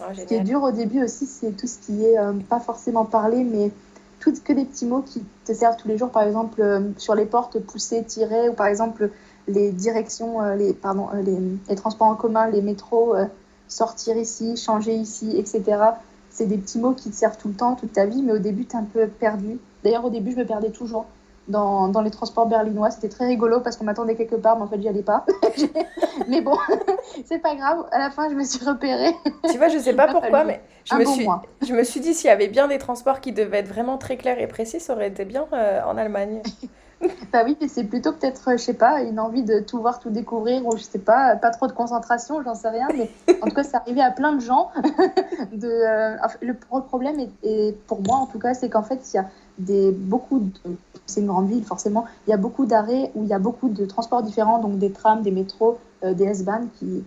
[0.00, 2.16] Oh, ce qui est dur au début aussi, c'est tout ce qui est
[2.48, 3.70] pas forcément parlé, mais
[4.18, 6.10] tout que des petits mots qui te servent tous les jours.
[6.10, 6.64] Par exemple,
[6.96, 9.10] sur les portes, pousser, tirer, ou par exemple,
[9.48, 13.14] les directions, les, pardon, les, les, transports en commun, les métros,
[13.68, 15.62] sortir ici, changer ici, etc.
[16.30, 18.38] C'est des petits mots qui te servent tout le temps, toute ta vie, mais au
[18.38, 19.58] début, tu es un peu perdu.
[19.82, 21.06] D'ailleurs, au début, je me perdais toujours
[21.48, 22.90] dans, dans les transports berlinois.
[22.90, 25.24] C'était très rigolo parce qu'on m'attendait quelque part, mais en fait, j'y allais pas.
[26.28, 26.56] mais bon,
[27.24, 27.86] c'est pas grave.
[27.92, 29.14] À la fin, je me suis repérée.
[29.50, 31.26] Tu vois, je sais pas pourquoi, mais je me, suis,
[31.66, 34.16] je me suis dit s'il y avait bien des transports qui devaient être vraiment très
[34.16, 36.42] clairs et précis, ça aurait été bien euh, en Allemagne.
[37.32, 40.10] bah oui, mais c'est plutôt peut-être, je sais pas, une envie de tout voir, tout
[40.10, 43.10] découvrir, ou je sais pas, pas trop de concentration, j'en sais rien, mais
[43.42, 44.70] en tout cas, c'est arrivé à plein de gens.
[45.52, 49.20] de, euh, le problème, est, pour moi en tout cas, c'est qu'en fait, il y
[49.20, 49.26] a
[49.58, 53.28] des, beaucoup de, c'est une grande ville forcément, il y a beaucoup d'arrêts où il
[53.28, 57.04] y a beaucoup de transports différents, donc des trams, des métros, euh, des S-Bahn qui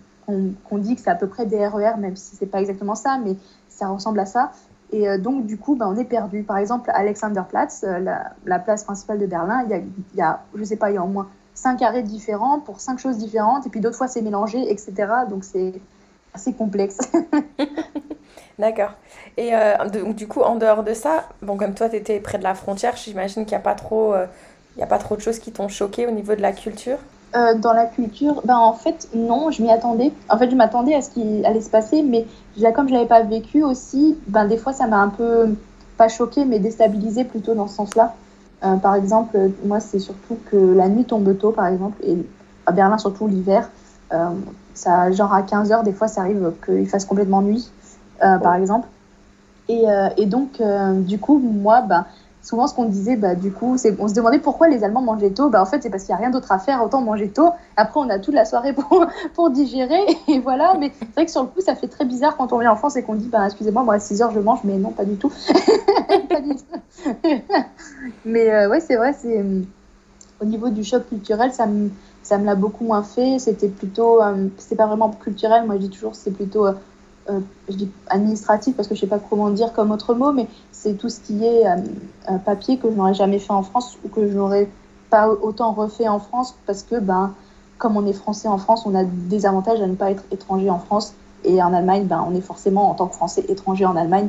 [0.69, 3.17] qu'on dit que c'est à peu près des RER, même si c'est pas exactement ça,
[3.23, 3.37] mais
[3.69, 4.51] ça ressemble à ça.
[4.91, 6.43] Et euh, donc, du coup, ben, on est perdu.
[6.43, 9.81] Par exemple, Alexanderplatz, euh, la, la, place principale de Berlin, il y a,
[10.15, 12.99] y a, je sais pas, il y a au moins cinq arrêts différents pour cinq
[12.99, 13.67] choses différentes.
[13.67, 14.93] Et puis d'autres fois, c'est mélangé, etc.
[15.29, 15.73] Donc, c'est
[16.33, 16.99] assez complexe.
[18.59, 18.93] D'accord.
[19.35, 22.37] Et euh, donc, du coup, en dehors de ça, bon, comme toi, tu étais près
[22.37, 25.51] de la frontière, j'imagine qu'il n'y a, pas trop, a pas trop de choses qui
[25.51, 26.97] t'ont choqué au niveau de la culture?
[27.35, 30.13] Euh, dans la culture, ben en fait non, je m'y attendais.
[30.29, 32.25] En fait, je m'attendais à ce qui allait se passer, mais
[32.73, 35.53] comme je l'avais pas vécu aussi, ben des fois ça m'a un peu
[35.97, 38.15] pas choqué, mais déstabilisé plutôt dans ce sens-là.
[38.63, 42.17] Euh, par exemple, moi c'est surtout que la nuit tombe tôt, par exemple, et
[42.65, 43.69] à Berlin surtout l'hiver,
[44.13, 44.29] euh,
[44.73, 47.69] ça genre à 15 heures des fois ça arrive qu'il fasse complètement nuit,
[48.19, 48.87] par exemple.
[49.67, 49.83] Et,
[50.15, 50.61] et donc
[51.05, 52.05] du coup moi ben
[52.47, 55.31] souvent ce qu'on disait, bah, du coup, c'est on se demandait pourquoi les Allemands mangeaient
[55.31, 55.49] tôt.
[55.49, 57.49] Bah, en fait, c'est parce qu'il n'y a rien d'autre à faire, autant manger tôt.
[57.75, 58.73] Après, on a toute la soirée
[59.33, 59.99] pour, digérer.
[60.29, 60.75] Et voilà.
[60.79, 62.77] Mais c'est vrai que sur le coup, ça fait très bizarre quand on vient en
[62.77, 64.59] France et qu'on dit, bah, excusez-moi, moi à 6 heures, je mange.
[64.63, 65.29] Mais non, pas du tout.
[66.29, 67.09] pas du tout.
[68.25, 69.43] mais euh, ouais, c'est vrai, c'est
[70.39, 71.89] au niveau du choc culturel, ça me,
[72.23, 73.39] ça me l'a beaucoup moins fait.
[73.39, 75.65] C'était plutôt, euh, c'était pas vraiment culturel.
[75.65, 76.73] Moi, je dis toujours, c'est plutôt euh,
[77.29, 80.47] euh, je dis administratif parce que je sais pas comment dire comme autre mot, mais
[80.71, 84.09] c'est tout ce qui est euh, papier que je n'aurais jamais fait en France ou
[84.09, 84.69] que je n'aurais
[85.09, 87.33] pas autant refait en France parce que, ben,
[87.77, 90.69] comme on est français en France, on a des avantages à ne pas être étranger
[90.69, 91.13] en France.
[91.43, 94.27] Et en Allemagne, ben, on est forcément, en tant que Français, étranger en Allemagne.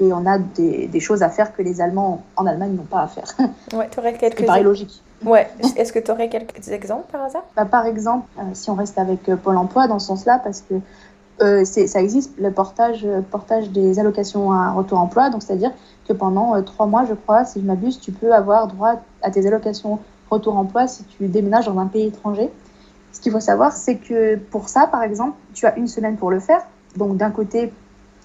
[0.00, 3.02] Et on a des, des choses à faire que les Allemands en Allemagne n'ont pas
[3.02, 3.34] à faire.
[3.74, 4.44] Ouais, tu aurais quelques...
[4.44, 5.02] paraît logique.
[5.24, 5.48] Ouais.
[5.76, 7.44] Est-ce que tu aurais quelques exemples par hasard?
[7.56, 10.74] Bah, Par exemple, euh, si on reste avec Pôle emploi dans ce sens-là, parce que
[11.40, 15.30] euh, ça existe, le portage, portage des allocations à retour emploi.
[15.30, 15.72] Donc, c'est-à-dire
[16.06, 19.30] que pendant euh, trois mois, je crois, si je m'abuse, tu peux avoir droit à
[19.30, 19.98] tes allocations
[20.30, 22.50] retour emploi si tu déménages dans un pays étranger.
[23.12, 26.30] Ce qu'il faut savoir, c'est que pour ça, par exemple, tu as une semaine pour
[26.30, 26.62] le faire.
[26.96, 27.72] Donc, d'un côté,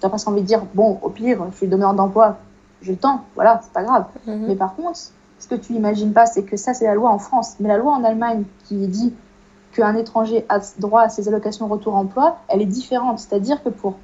[0.00, 2.38] tu n'as pas envie de dire, bon, au pire, je suis demandeur d'emploi,
[2.82, 4.06] j'ai le temps, voilà, c'est pas grave.
[4.26, 4.46] Mhm.
[4.46, 4.98] Mais par contre,
[5.38, 7.56] ce que tu n'imagines pas, c'est que ça, c'est la loi en France.
[7.60, 9.12] Mais la loi en Allemagne qui dit
[9.78, 13.20] qu'un étranger a droit à ses allocations retour emploi, elle est différente.
[13.20, 13.94] C'est-à-dire que pour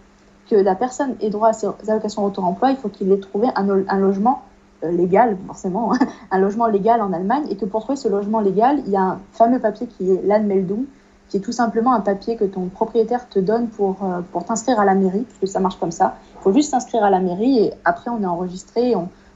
[0.49, 3.49] que la personne ait droit à ses allocations retour emploi, il faut qu'il ait trouvé
[3.57, 4.43] un, logement
[4.85, 5.93] euh, légal, forcément,
[6.31, 9.03] un logement légal en Allemagne, et que pour trouver ce logement légal, il y a
[9.03, 10.85] un fameux papier qui est l'Anmeldung,
[11.29, 14.79] qui est tout simplement un papier que ton propriétaire te donne pour, euh, pour t'inscrire
[14.79, 16.15] à la mairie, puisque ça marche comme ça.
[16.39, 18.95] Il faut juste s'inscrire à la mairie et après on est enregistré,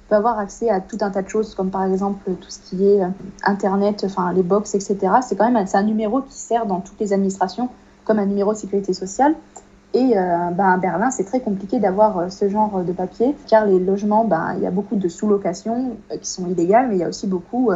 [0.09, 2.87] peut avoir accès à tout un tas de choses, comme par exemple tout ce qui
[2.87, 3.09] est euh,
[3.45, 4.97] Internet, enfin les box, etc.
[5.23, 7.69] C'est quand même un, numéro qui sert dans toutes les administrations
[8.05, 9.35] comme un numéro de sécurité sociale.
[9.95, 13.67] Et euh, ben, à Berlin, c'est très compliqué d'avoir euh, ce genre de papier, car
[13.67, 17.05] les logements, ben, il y a beaucoup de sous-locations qui sont illégales, mais il y
[17.05, 17.71] a aussi beaucoup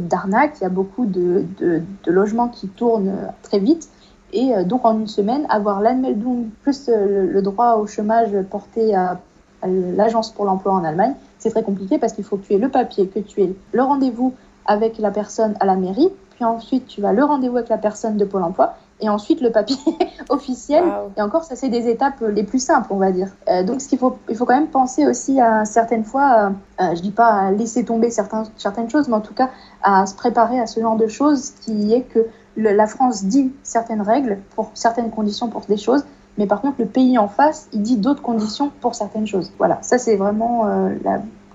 [0.00, 3.88] d'arnaques, il y a beaucoup de, de, logements qui tournent très vite.
[4.34, 9.18] Et donc en une semaine, avoir l'anmeldung plus le, droit au chômage porté à
[9.62, 12.68] l'agence pour l'emploi en Allemagne, c'est très compliqué parce qu'il faut que tu aies le
[12.68, 14.32] papier, que tu aies le rendez-vous
[14.64, 18.16] avec la personne à la mairie, puis ensuite tu vas le rendez-vous avec la personne
[18.16, 19.76] de Pôle emploi, et ensuite le papier
[20.28, 20.84] officiel.
[21.16, 23.28] Et encore, ça c'est des étapes les plus simples, on va dire.
[23.48, 26.84] Euh, donc, ce qu'il faut, il faut quand même penser aussi à certaines fois, euh,
[26.84, 29.50] euh, je dis pas à laisser tomber certains, certaines choses, mais en tout cas
[29.82, 32.26] à se préparer à ce genre de choses, qui est que
[32.56, 36.04] la France dit certaines règles pour certaines conditions pour des choses,
[36.38, 39.52] mais par contre, le pays en face, il dit d'autres conditions pour certaines choses.
[39.58, 40.94] Voilà, ça c'est vraiment euh,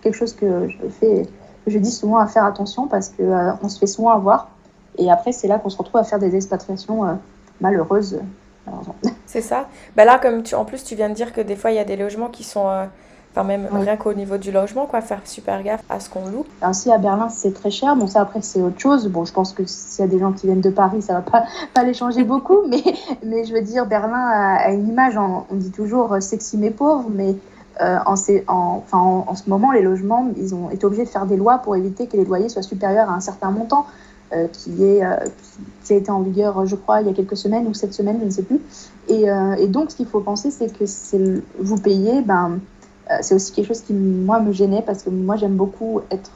[0.02, 1.24] quelque chose que je fais,
[1.66, 4.50] que je dis souvent à faire attention parce que euh, on se fait souvent avoir.
[4.98, 7.14] Et après, c'est là qu'on se retrouve à faire des expatriations euh,
[7.62, 8.20] malheureuses.
[9.26, 9.68] C'est ça.
[9.96, 11.80] Bah là, comme tu, en plus, tu viens de dire que des fois, il y
[11.80, 12.70] a des logements qui sont
[13.44, 16.46] même rien qu'au niveau du logement, quoi, faire super gaffe à ce qu'on loue.
[16.62, 17.96] Ainsi, à Berlin, c'est très cher.
[17.96, 19.08] Bon, ça, après, c'est autre chose.
[19.08, 21.22] Bon, je pense que s'il y a des gens qui viennent de Paris, ça va
[21.22, 22.60] pas, pas les changer beaucoup.
[22.68, 22.84] mais,
[23.24, 27.10] mais je veux dire, Berlin a, une image, on, dit toujours euh, sexy mais pauvre,
[27.14, 27.36] mais
[27.82, 28.16] euh, en,
[28.48, 28.98] en, enfin,
[29.28, 32.08] en, ce moment, les logements, ils ont été obligés de faire des lois pour éviter
[32.08, 33.86] que les loyers soient supérieurs à un certain montant.
[34.52, 35.02] qui, est,
[35.86, 38.18] qui, a été en vigueur, je crois, il y a quelques semaines ou cette semaine,
[38.20, 38.60] je ne sais plus.
[39.08, 39.26] Et,
[39.58, 40.84] et donc, ce qu'il faut penser, c'est que
[41.60, 42.60] vous payez, ben,
[43.22, 46.32] c'est aussi quelque chose qui, moi, me gênait parce que moi, j'aime beaucoup être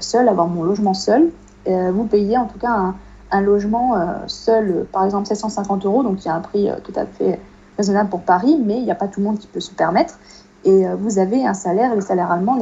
[0.00, 1.30] seule, avoir mon logement seul.
[1.66, 2.94] vous payez en tout cas
[3.30, 3.94] un, logement
[4.26, 7.40] seul, par exemple 750 euros, donc il y a un prix tout à fait
[7.76, 10.18] raisonnable pour Paris, mais il n'y a pas tout le monde qui peut se permettre.
[10.64, 12.58] Et euh, vous avez un salaire, les salaires allemands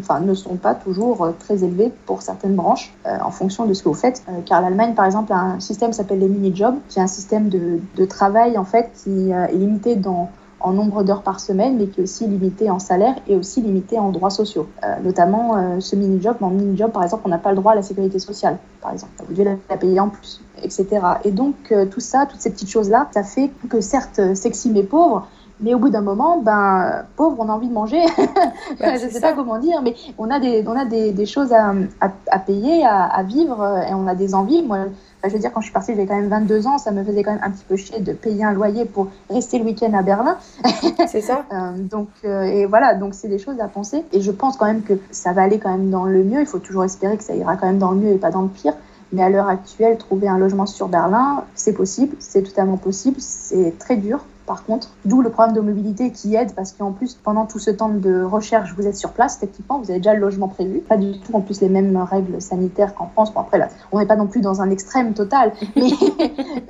[0.00, 3.72] enfin, ne sont pas toujours euh, très élevés pour certaines branches euh, en fonction de
[3.72, 4.22] ce que vous faites.
[4.44, 7.48] car l'Allemagne, par exemple, a un système qui s'appelle les mini-jobs, qui est un système
[7.48, 12.00] de, travail en fait qui est limité dans, en nombre d'heures par semaine, mais qui
[12.00, 14.68] est aussi limité en salaire et aussi limité en droits sociaux.
[15.02, 18.18] notamment ce mini-job, en mini-job, par exemple, on n'a pas le droit à la sécurité
[18.18, 19.12] sociale, par exemple.
[19.26, 20.86] Vous devez la payer en plus, etc.
[21.24, 25.28] Et donc, tout ça, toutes ces petites choses-là, ça fait que certes, sexy mais pauvre,
[25.60, 28.00] mais au bout d'un moment, ben, pauvre, on a envie de manger.
[28.80, 31.52] Je ne sais pas comment dire, mais on a des, on a des, des choses
[31.52, 34.62] à, à, payer, à, à, vivre, et on a des envies.
[34.62, 34.86] Moi,
[35.24, 37.24] je veux dire, quand je suis partie, j'avais quand même 22 ans, ça me faisait
[37.24, 40.02] quand même un petit peu chier de payer un loyer pour rester le week-end à
[40.02, 40.36] Berlin.
[41.08, 41.44] C'est ça.
[41.52, 44.04] Euh, donc, euh, et voilà, donc c'est des choses à penser.
[44.12, 46.40] Et je pense quand même que ça va aller quand même dans le mieux.
[46.40, 48.42] Il faut toujours espérer que ça ira quand même dans le mieux et pas dans
[48.42, 48.74] le pire.
[49.12, 53.16] Mais à l'heure actuelle, trouver un logement sur Berlin, c'est possible, c'est totalement possible.
[53.20, 54.88] C'est très dur, par contre.
[55.04, 58.22] D'où le programme de mobilité qui aide parce qu'en plus, pendant tout ce temps de
[58.22, 60.80] recherche, vous êtes sur place, techniquement, vous avez déjà le logement prévu.
[60.80, 63.32] Pas du tout en plus les mêmes règles sanitaires qu'en France.
[63.32, 65.90] Bon, après, là, on n'est pas non plus dans un extrême total, mais,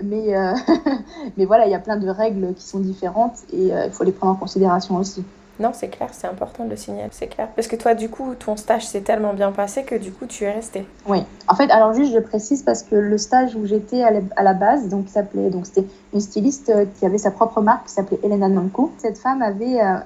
[0.02, 0.52] mais, euh,
[1.38, 4.04] mais voilà, il y a plein de règles qui sont différentes et euh, il faut
[4.04, 5.24] les prendre en considération aussi.
[5.60, 7.48] Non, c'est clair, c'est important de le signaler, c'est clair.
[7.56, 10.44] Parce que toi, du coup, ton stage s'est tellement bien passé que du coup, tu
[10.44, 10.86] es resté.
[11.08, 11.24] Oui.
[11.48, 14.88] En fait, alors juste, je précise parce que le stage où j'étais à la base,
[14.88, 18.48] donc s'appelait, donc c'était une styliste euh, qui avait sa propre marque qui s'appelait Elena
[18.48, 18.92] Nanko.
[18.98, 19.96] Cette femme avait euh,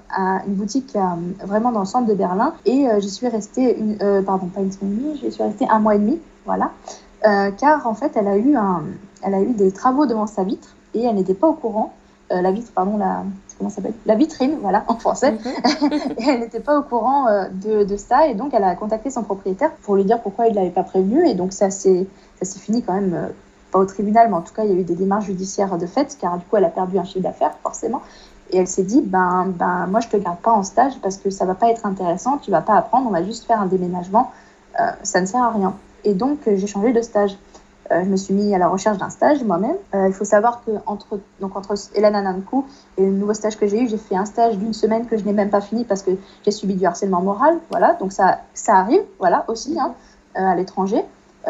[0.46, 1.00] une boutique euh,
[1.44, 4.92] vraiment dans le centre de Berlin et j'y suis restée, une, pardon, pas une semaine
[4.92, 6.70] et demie, j'y suis restée un mois et demi, voilà.
[7.22, 8.82] car en fait, elle a eu un,
[9.22, 11.92] elle a eu des travaux devant sa vitre et elle n'était pas au courant.
[12.40, 13.24] La vitre, pardon, la,
[13.62, 13.94] comment s'appelle?
[14.06, 15.32] La vitrine, voilà, en français.
[15.32, 15.92] Mhm.
[16.18, 19.10] et elle n'était pas au courant euh, de, de, ça, et donc elle a contacté
[19.10, 22.06] son propriétaire pour lui dire pourquoi il ne l'avait pas prévenu, et donc ça s'est
[22.42, 23.28] fini quand même, euh,
[23.70, 25.86] pas au tribunal, mais en tout cas, il y a eu des démarches judiciaires de
[25.86, 28.02] fait, car du coup, elle a perdu un chiffre d'affaires, forcément.
[28.50, 31.30] Et elle s'est dit, ben, ben, moi, je te garde pas en stage parce que
[31.30, 34.30] ça va pas être intéressant, tu vas pas apprendre, on va juste faire un déménagement,
[34.78, 35.74] euh, ça ne sert à rien.
[36.04, 37.36] Et donc, j'ai changé de stage.
[37.92, 39.76] Euh, je me suis mis à la recherche d'un stage moi-même.
[39.94, 43.66] Euh, il faut savoir que entre, donc entre Elana Nankou et le nouveau stage que
[43.66, 46.02] j'ai eu, j'ai fait un stage d'une semaine que je n'ai même pas fini parce
[46.02, 46.12] que
[46.44, 47.58] j'ai subi du harcèlement moral.
[47.70, 49.94] Voilà, donc ça, ça arrive, voilà, aussi, hein,
[50.36, 51.04] euh, à l'étranger.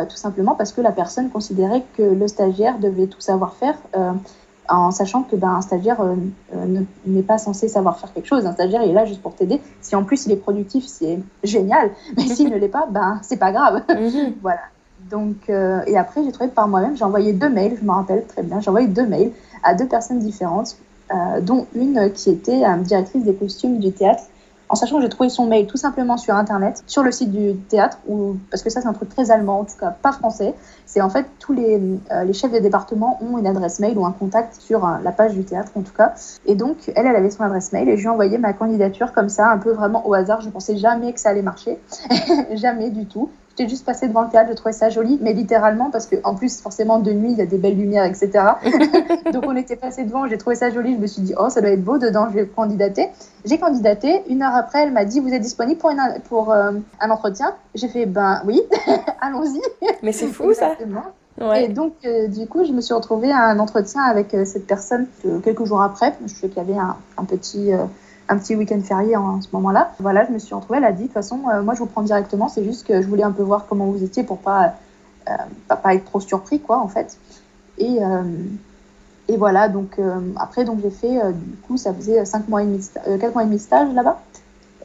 [0.09, 3.77] tout simplement parce que la personne considérait que le stagiaire devait tout savoir faire
[4.69, 6.01] en sachant que ben, un stagiaire
[7.05, 8.47] n'est pas censé savoir faire quelque chose.
[8.47, 9.61] Un stagiaire il est là juste pour t'aider.
[9.83, 11.91] Si en plus il est productif, c'est génial.
[12.17, 13.83] Mais s'il ne l'est pas, ben c'est pas grave.
[13.91, 14.37] Mhm.
[14.43, 14.63] voilà.
[15.13, 18.43] Euh, et après, j'ai trouvé par moi-même, j'ai envoyé deux mails, je me rappelle très
[18.43, 20.77] bien, j'ai envoyé deux mails à deux personnes différentes,
[21.13, 24.25] euh, dont une qui était euh, directrice des costumes du théâtre,
[24.69, 27.55] en sachant que j'ai trouvé son mail tout simplement sur Internet, sur le site du
[27.69, 27.99] théâtre,
[28.51, 30.55] parce que ça c'est un truc très allemand, en tout cas pas français.
[30.87, 31.79] C'est en fait tous les,
[32.25, 35.45] les, chefs de département ont une adresse mail ou un contact sur la page du
[35.45, 36.15] théâtre en tout cas.
[36.47, 39.13] Et donc elle, elle avait son adresse mail et je lui ai envoyé ma candidature
[39.13, 40.41] comme ça, un peu vraiment au hasard.
[40.41, 41.79] Je pensais jamais que ça allait marcher,
[42.55, 43.29] jamais du tout.
[43.55, 46.59] J'étais juste passée devant le théâtre, je trouvais ça joli, mais littéralement, parce qu'en plus,
[46.63, 48.31] forcément, de nuit, il y a des belles lumières, etc.
[49.33, 51.61] Donc, on était passé devant, j'ai trouvé ça joli, je me suis dit, oh, ça
[51.61, 53.11] doit être beau dedans, je vais candidater.
[53.45, 56.73] J'ai candidaté, une heure après, elle m'a dit, vous êtes disponible pour, une, pour euh,
[56.99, 57.55] un entretien?
[57.75, 58.63] J'ai fait, ben oui,
[59.21, 59.61] allons-y.
[60.03, 60.75] Mais c'est fou, ça
[61.39, 61.65] Ouais.
[61.65, 64.67] Et donc, euh, du coup, je me suis retrouvée à un entretien avec euh, cette
[64.67, 65.07] personne
[65.43, 66.15] quelques jours après.
[66.27, 67.73] Je sais qu'il y avait un, un petit
[68.29, 69.93] un petit week-end férié en, ce moment-là.
[69.99, 71.87] Voilà, je me suis retrouvée, elle a dit, de toute façon, euh, moi je vous
[71.87, 74.75] prends directement, c'est juste que je voulais un peu voir comment vous étiez pour pas,
[75.29, 75.33] euh,
[75.69, 77.19] pas, être trop surpris, quoi, en fait.
[77.79, 78.23] Et, euh,
[79.29, 79.99] et voilà, donc
[80.37, 83.47] après, donc j'ai fait, du coup, ça faisait 5 mois et demi, 4 mois et
[83.47, 84.21] demi de stage là-bas.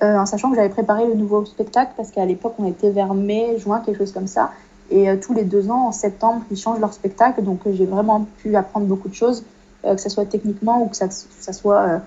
[0.01, 3.57] en sachant que j'avais préparé le nouveau spectacle parce qu'à l'époque on était vers mai,
[3.57, 4.51] juin, quelque chose comme ça.
[4.89, 7.43] Et tous les deux ans, en septembre, ils changent leur spectacle.
[7.43, 9.43] Donc j'ai vraiment pu apprendre beaucoup de choses,
[9.83, 11.99] que ce soit techniquement ou que ça, ça soit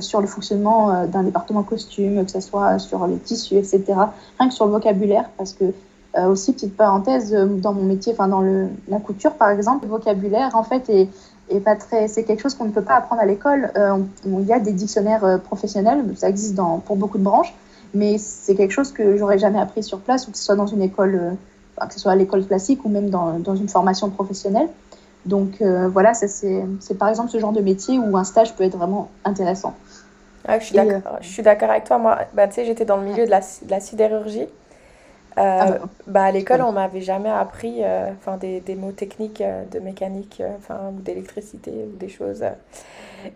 [0.00, 3.84] sur le fonctionnement euh, d'un département costume, que ce soit sur les tissus, etc.
[4.38, 5.64] Rien que sur le vocabulaire, parce que
[6.16, 9.90] euh, aussi, petite parenthèse, dans mon métier, enfin dans le, la couture par exemple, le
[9.90, 11.08] vocabulaire en fait est,
[11.50, 12.08] est pas très.
[12.08, 13.70] C'est quelque chose qu'on ne peut pas apprendre à l'école.
[14.26, 17.54] il y a des dictionnaires professionnels, ça existe dans, pour beaucoup de branches,
[17.94, 20.66] mais c'est quelque chose que j'aurais jamais appris sur place, ou que ce soit dans
[20.66, 21.36] une école,
[21.80, 24.68] que ce soit à l'école classique ou même dans, dans une formation professionnelle.
[25.26, 28.76] Donc euh, voilà, c'est par exemple ce genre de métier où un stage peut être
[28.76, 29.74] vraiment intéressant.
[30.46, 30.64] Ah, je
[31.28, 31.98] suis d'accord avec toi.
[31.98, 34.46] Moi, bah, j'étais dans le milieu de la, de la sidérurgie.
[35.36, 37.82] ah bah, bah, à l'école, on m'avait jamais appris
[38.16, 42.42] enfin des, des, mots techniques de mécanique enfin ou d'électricité ou des choses.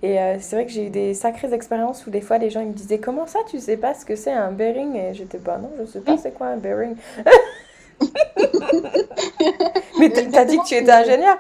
[0.03, 2.69] Et c'est vrai que j'ai eu des sacrées expériences où des fois les gens ils
[2.69, 4.97] me disaient Comment ça, tu sais pas ce que c'est un bearing?
[4.97, 6.97] Et j'étais pas, non, je sais pas c'est quoi un bearing?
[9.99, 11.37] Mais t'as dit que tu étais ingénieur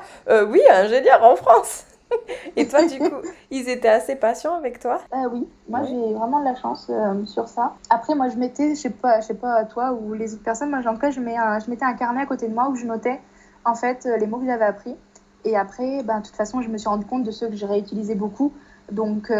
[0.48, 1.86] Oui, ingénieur en France.
[2.56, 3.16] Et toi, du coup,
[3.50, 5.00] ils étaient assez patients avec toi?
[5.14, 7.74] Euh, Oui, moi j'ai vraiment de la chance euh, sur ça.
[7.90, 10.70] Après, moi je mettais, je sais pas, je sais pas toi ou les autres personnes,
[10.70, 12.76] moi en tout cas, je, mets je mettais un carnet à côté de moi où
[12.76, 13.20] je notais
[13.64, 14.96] en fait euh, les mots que j'avais appris.
[15.44, 17.66] Et après, ben, de toute façon, je me suis rendu compte de ceux que j'ai
[17.66, 18.52] réutilisés beaucoup.
[18.90, 19.32] Donc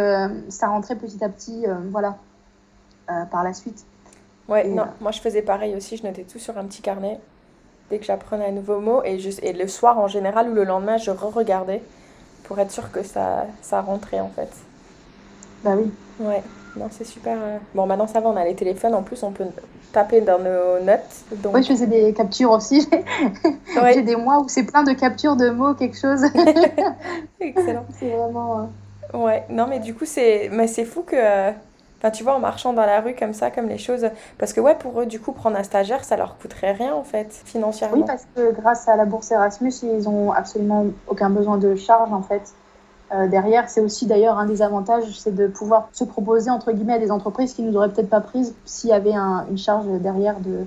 [0.49, 2.17] ça rentrait petit à petit, voilà,
[3.07, 3.85] par la suite.
[4.49, 7.19] Ouais, non, moi je faisais pareil aussi, je notais tout sur un petit carnet
[7.91, 9.03] dès que j'apprenais un nouveau mot.
[9.05, 11.83] Et, et le soir en général ou le lendemain, je re-regardais
[12.45, 14.51] pour être sûr que ça, ça rentrait en fait.
[15.63, 15.93] Bah oui.
[16.19, 16.43] Ouais,
[16.77, 17.37] non, c'est super.
[17.41, 17.59] Euh.
[17.75, 19.45] Bon, maintenant ça va, on a les téléphones, en plus on peut
[19.93, 21.25] taper dans nos notes.
[21.43, 21.55] Donc...
[21.55, 22.89] Oui, je faisais des captures aussi.
[23.95, 26.23] J'ai des mois où c'est plein de captures de mots, quelque chose.
[27.41, 27.85] Excellent.
[27.99, 28.71] c'est vraiment.
[29.15, 31.53] Euh, ouais, non, mais du coup, c'est mais c'est fou que.
[32.03, 34.09] Enfin, tu vois, en marchant dans la rue comme ça, comme les choses.
[34.37, 37.05] Parce que, ouais, pour eux, du coup, prendre un stagiaire, ça leur coûterait rien, en
[37.05, 37.99] fait, financièrement.
[37.99, 42.13] Oui, parce que grâce à la bourse Erasmus, ils ont absolument aucun besoin de charge,
[42.13, 42.55] en fait.
[43.15, 46.95] Euh, derrière, c'est aussi d'ailleurs un des avantages, c'est de pouvoir se proposer, entre guillemets,
[46.95, 49.87] à des entreprises qui ne nous auraient peut-être pas prises s'il y avait une charge
[50.01, 50.65] derrière de,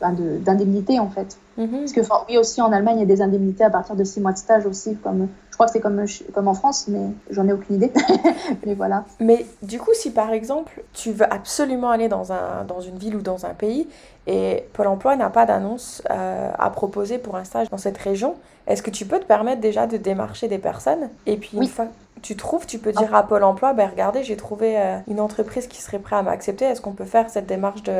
[0.00, 1.38] ben, d'indemnité, en fait.
[1.58, 1.78] Mhm.
[1.78, 4.20] Parce que, oui, aussi en Allemagne, il y a des indemnités à partir de six
[4.20, 7.46] mois de stage aussi, comme je crois que c'est comme, comme en France, mais j'en
[7.46, 7.92] ai aucune idée.
[8.66, 9.04] mais voilà.
[9.20, 13.14] Mais du coup, si par exemple, tu veux absolument aller dans, un, dans une ville
[13.16, 13.86] ou dans un pays
[14.26, 18.36] et Pôle emploi n'a pas d'annonce euh, à proposer pour un stage dans cette région,
[18.66, 21.88] est-ce que tu peux te permettre déjà de démarcher des personnes Et puis, une fois
[22.22, 25.66] tu trouves, tu peux dire à Pôle emploi, ben regardez, j'ai trouvé euh, une entreprise
[25.66, 27.92] qui serait prête à m'accepter, est-ce qu'on peut faire cette démarche de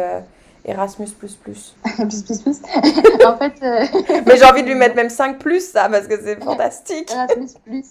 [0.65, 1.09] Erasmus.
[1.19, 1.75] plus plus,
[2.43, 2.63] plus.
[3.27, 3.55] en fait.
[3.63, 3.85] Euh,
[4.27, 7.11] mais j'ai envie de lui mettre même 5 plus, ça, parce que c'est fantastique.
[7.11, 7.49] Erasmus.
[7.65, 7.87] plus.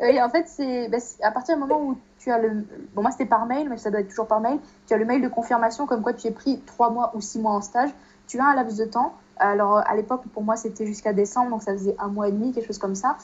[0.00, 0.46] Oui, en fait,
[0.90, 2.64] bah, c'est à partir du moment où tu as le.
[2.94, 4.58] Bon, moi, c'était par mail, mais ça doit être toujours par mail.
[4.86, 7.40] Tu as le mail de confirmation comme quoi tu es pris 3 mois ou 6
[7.40, 7.90] mois en stage.
[8.26, 9.12] Tu as un laps de temps.
[9.36, 12.52] Alors, à l'époque, pour moi, c'était jusqu'à décembre, donc ça faisait un mois et demi,
[12.52, 13.16] quelque chose comme ça,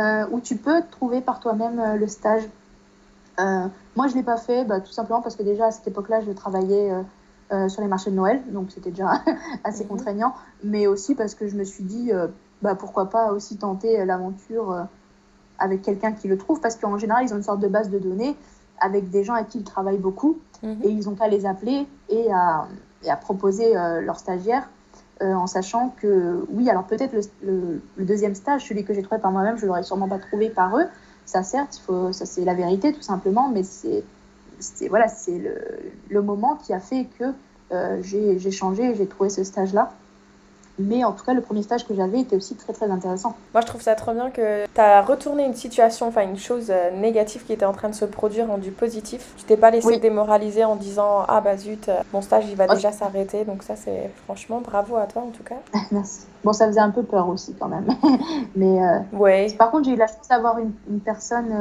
[0.00, 2.42] euh, où tu peux trouver par toi-même euh, le stage.
[3.38, 6.22] moi, je ne l'ai pas fait, bah, tout simplement parce que déjà, à cette époque-là,
[6.22, 6.90] je travaillais
[7.50, 9.22] euh, sur les marchés de Noël, donc c'était déjà
[9.64, 9.88] assez mhm.
[9.88, 12.26] contraignant, mais aussi parce que je me suis dit, euh,
[12.60, 14.86] bah, pourquoi pas aussi tenter euh, l'aventure
[15.58, 17.98] avec quelqu'un qui le trouve, parce qu'en général, ils ont une sorte de base de
[17.98, 18.36] données
[18.80, 20.76] avec des gens avec qui ils travaillent beaucoup, mhm.
[20.82, 22.68] et ils ont qu'à les appeler et à,
[23.02, 24.68] et à proposer leurs stagiaires.
[25.22, 29.32] en sachant que, oui, alors peut-être le, le, deuxième stage, celui que j'ai trouvé par
[29.32, 30.84] moi-même, je ne l'aurais sûrement pas trouvé par eux.
[31.24, 34.04] Ça, certes, il faut, ça c'est la vérité tout simplement, mais c'est
[34.60, 35.56] c'est voilà, c'est le,
[36.08, 37.24] le, moment qui a fait que
[37.72, 39.92] euh, j'ai changé j'ai trouvé ce stage-là.
[40.78, 43.34] Mais en tout cas, le premier stage que j'avais était aussi très très intéressant.
[43.52, 46.66] Moi, je trouve ça trop bien que tu as retourné une situation, enfin une chose
[46.70, 49.34] euh, négative qui était en train de se produire en du positif.
[49.36, 52.68] Tu t'es pas laissé démoraliser en disant Ah bah zut, euh, mon stage il va
[52.68, 53.44] déjà s'arrêter.
[53.44, 55.56] Donc, ça, c'est franchement bravo à toi en tout cas.
[55.90, 56.26] Merci.
[56.44, 57.88] Bon, ça faisait un peu peur aussi quand même.
[58.56, 58.78] Mais
[59.12, 59.52] ouais.
[59.58, 61.52] par contre, j'ai eu la chance d'avoir une, une, personne,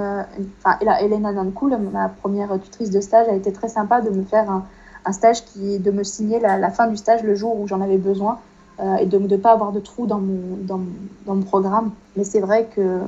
[0.59, 4.49] enfin, Elena Nancoul, ma première tutrice de stage, a été très sympa de me faire
[4.49, 4.65] un
[5.05, 7.79] un stage qui de me signer la, la, fin du stage le jour où j'en
[7.79, 8.39] avais besoin
[8.79, 10.81] euh, et de ne pas avoir de trou dans mon, dans,
[11.25, 11.91] dans mon programme.
[12.15, 12.99] Mais c'est vrai que,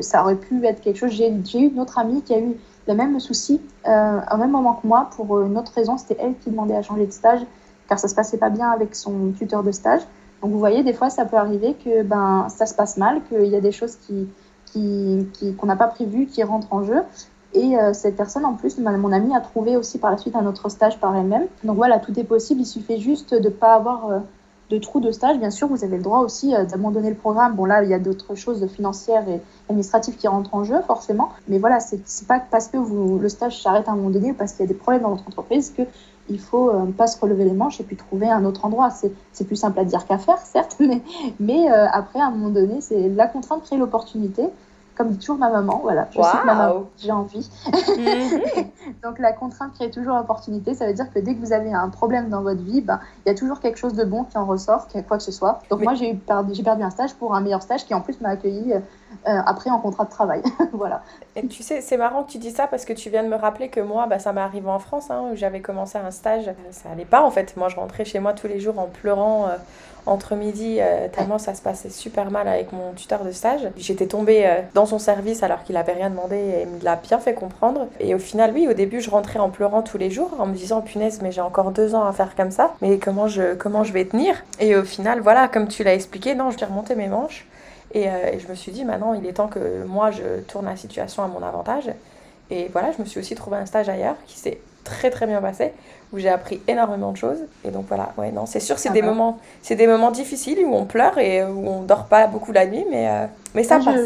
[0.00, 1.12] ça aurait pu être quelque chose.
[1.12, 2.56] J'ai eu une autre amie qui a eu
[2.88, 5.96] le même souci euh, au même moment que moi pour une autre raison.
[5.96, 7.40] C'était elle qui demandait à changer de stage
[7.88, 10.00] car ça se passait pas bien avec son tuteur de stage.
[10.42, 13.46] Donc vous voyez, des fois, ça peut arriver que ben, ça se passe mal, qu'il
[13.46, 14.28] y a des choses qui,
[14.72, 17.02] qu'on qui, n'a pas prévues qui rentrent en jeu.
[17.54, 20.44] Et euh, cette personne, en plus, mon amie a trouvé aussi par la suite un
[20.46, 21.46] autre stage par elle-même.
[21.62, 22.60] Donc voilà, tout est possible.
[22.62, 24.18] Il suffit juste de ne pas avoir euh,
[24.70, 25.38] de trou de stage.
[25.38, 27.54] Bien sûr, vous avez le droit aussi euh, d'abandonner le programme.
[27.54, 31.30] Bon, là, il y a d'autres choses financières et administratives qui rentrent en jeu, forcément.
[31.48, 34.34] Mais voilà, c'est pas parce que vous, le stage s'arrête à un moment donné ou
[34.34, 35.82] parce qu'il y a des problèmes dans votre entreprise que
[36.30, 38.88] il faut pas se relever les manches et puis trouver un autre endroit.
[38.90, 41.02] C'est plus simple à dire qu'à faire, certes, mais,
[41.38, 44.44] mais après, à un moment donné, c'est la contrainte crée l'opportunité
[44.96, 47.50] comme dit toujours ma maman, voilà, je suis ma maman, j'ai envie.
[47.66, 48.64] Mhm.
[49.02, 51.88] Donc la contrainte crée toujours l'opportunité, ça veut dire que dès que vous avez un
[51.88, 54.46] problème dans votre vie, ben, il y a toujours quelque chose de bon qui en
[54.46, 55.60] ressort, quoi que ce soit.
[55.70, 58.30] Donc moi j'ai perdu, perdu un stage pour un meilleur stage qui en plus m'a
[58.30, 58.74] accueilli
[59.28, 60.42] euh, après en contrat de travail.
[60.72, 61.02] voilà.
[61.36, 63.36] Et tu sais, c'est marrant que tu dis ça parce que tu viens de me
[63.36, 66.50] rappeler que moi, bah, ça m'est arrivé en France, hein, où j'avais commencé un stage,
[66.70, 67.56] ça allait pas en fait.
[67.56, 69.48] Moi je rentrais chez moi tous les jours en pleurant.
[69.48, 69.56] Euh,
[70.06, 73.68] entre midi, euh, tellement ça se passait super mal avec mon tuteur de stage.
[73.76, 76.96] J'étais tombée euh, dans son service alors qu'il avait rien demandé et il me l'a
[76.96, 77.88] bien fait comprendre.
[78.00, 80.54] Et au final, oui, au début, je rentrais en pleurant tous les jours en me
[80.54, 83.84] disant punaise, mais j'ai encore deux ans à faire comme ça, mais comment je, comment
[83.84, 84.34] je vais tenir?
[84.60, 87.46] Et au final, voilà, comme tu l'as expliqué, non, je vais remonter mes manches.
[87.94, 90.76] Et, et je me suis dit, maintenant, il est temps que moi, je tourne la
[90.76, 91.90] situation à mon avantage.
[92.50, 95.40] Et voilà, je me suis aussi trouvé un stage ailleurs qui s'est très très bien
[95.40, 95.72] passé,
[96.12, 97.38] où j'ai appris énormément de choses.
[97.64, 100.74] Et donc voilà, ouais, non, c'est sûr, c'est des moments, c'est des moments difficiles où
[100.74, 103.84] on pleure et où on dort pas beaucoup la nuit, mais euh, mais ça je,
[103.86, 103.96] passe.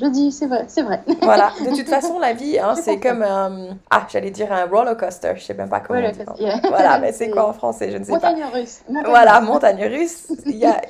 [0.00, 1.02] Je, dis, c'est vrai, c'est vrai.
[1.22, 4.96] Voilà, de toute façon, la vie, hein, c'est comme un, ah, j'allais dire un roller
[4.96, 6.00] coaster, je sais même pas comment.
[6.00, 6.42] on dit.
[6.42, 6.60] Yeah.
[6.68, 8.58] Voilà, mais c'est quoi en français, je ne sais montagne pas.
[8.58, 8.80] Russe.
[8.88, 10.26] Montagne voilà, montagne russe.
[10.46, 10.80] Il y a,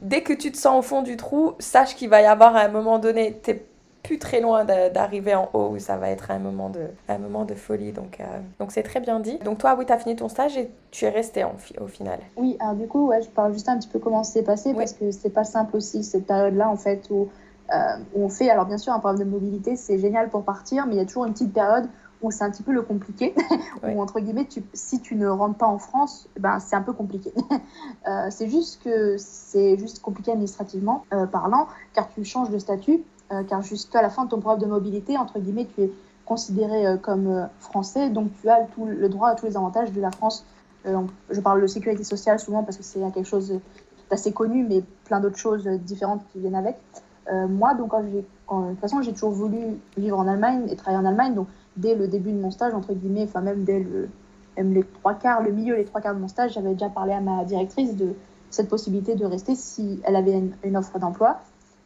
[0.00, 2.60] dès que tu te sens au fond du trou, sache qu'il va y avoir à
[2.60, 3.64] un moment donné, t'es
[4.06, 7.44] plus très loin d'arriver en haut où ça va être un moment de, un moment
[7.44, 7.92] de folie.
[7.92, 8.24] Donc, euh,
[8.60, 9.38] donc c'est très bien dit.
[9.38, 12.20] Donc toi, oui, tu as fini ton stage et tu es resté en, au final.
[12.36, 14.92] Oui, alors du coup, ouais, je parle juste un petit peu comment c'est passé parce
[14.92, 17.28] que c'est pas simple aussi cette période-là en fait où,
[17.74, 17.76] euh,
[18.14, 20.94] où, on fait, alors bien sûr, un problème de mobilité, c'est génial pour partir, mais
[20.94, 21.88] il y a toujours une petite période
[22.22, 23.34] où c'est un petit peu le compliqué,
[23.82, 23.94] ouais.
[23.94, 26.92] où entre guillemets, tu, si tu ne rentres pas en France, ben, c'est un peu
[26.92, 27.32] compliqué.
[28.08, 33.02] euh, c'est juste que c'est juste compliqué administrativement euh, parlant, car tu changes de statut
[33.32, 35.92] euh, car jusqu'à la fin de ton programme de mobilité, entre guillemets, tu es
[36.24, 40.10] considéré comme français, donc tu as tout le droit à tous les avantages de la
[40.10, 40.44] France.
[40.84, 43.60] Je parle de sécurité sociale souvent parce que c'est quelque chose
[44.10, 46.74] d'assez connu, mais plein d'autres choses différentes qui viennent avec.
[47.32, 48.02] Euh, moi, donc, quand
[48.46, 49.58] quand, de toute façon, j'ai toujours voulu
[49.96, 51.34] vivre en Allemagne et travailler en Allemagne.
[51.34, 54.08] Donc, dès le début de mon stage, entre guillemets, enfin, même dès le,
[54.56, 57.20] les trois quarts, le milieu, les trois quarts de mon stage, j'avais déjà parlé à
[57.20, 58.14] ma directrice de
[58.50, 61.40] cette possibilité de rester si elle avait une, offre d'emploi.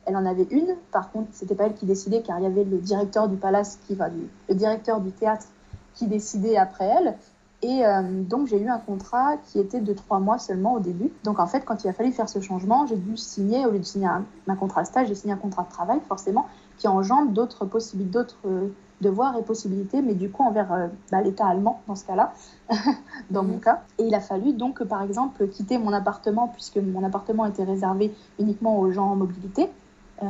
[0.06, 2.64] Elle en avait une, par contre, c'était pas elle qui décidait, car il y avait
[2.64, 5.46] le directeur du palace, qui du, le directeur du théâtre,
[5.94, 7.16] qui décidait après elle.
[7.62, 11.12] Et euh, donc j'ai eu un contrat qui était de trois mois seulement au début.
[11.24, 13.78] Donc en fait, quand il a fallu faire ce changement, j'ai dû signer, au lieu
[13.78, 16.46] de signer un, un contrat de stage, j'ai signé un contrat de travail, forcément,
[16.78, 18.68] qui engendre d'autres possibilités, d'autres euh,
[19.02, 22.32] devoirs et possibilités, mais du coup envers euh, bah, l'État allemand dans ce cas-là,
[23.30, 23.46] dans mmh.
[23.46, 23.82] mon cas.
[23.98, 28.14] Et il a fallu donc, par exemple, quitter mon appartement, puisque mon appartement était réservé
[28.38, 29.68] uniquement aux gens en mobilité.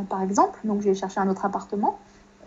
[0.09, 0.61] Par exemple.
[0.62, 1.99] Donc j'ai cherché un autre appartement.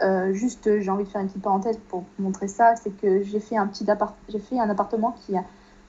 [0.02, 3.40] Euh, juste, j'ai envie de faire une petite parenthèse pour montrer ça, c'est que j'ai
[3.40, 5.44] fait un petit appart j'ai fait un appartement qui a,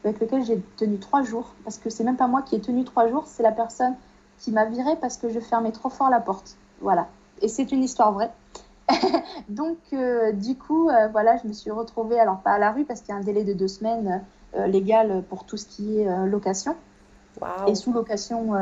[0.05, 2.85] avec lequel j'ai tenu trois jours, parce que c'est même pas moi qui ai tenu
[2.85, 3.95] trois jours, c'est la personne
[4.39, 6.57] qui m'a viré parce que je fermais trop fort la porte.
[6.81, 7.09] Voilà.
[7.41, 8.31] Et c'est une histoire vraie.
[9.49, 12.85] Donc, euh, du coup, euh, voilà, je me suis retrouvée, alors pas à la rue,
[12.85, 14.23] parce qu'il y a un délai de deux semaines
[14.69, 16.77] légal pour tout ce qui est location.
[17.41, 17.67] Wow.
[17.67, 18.55] Et sous location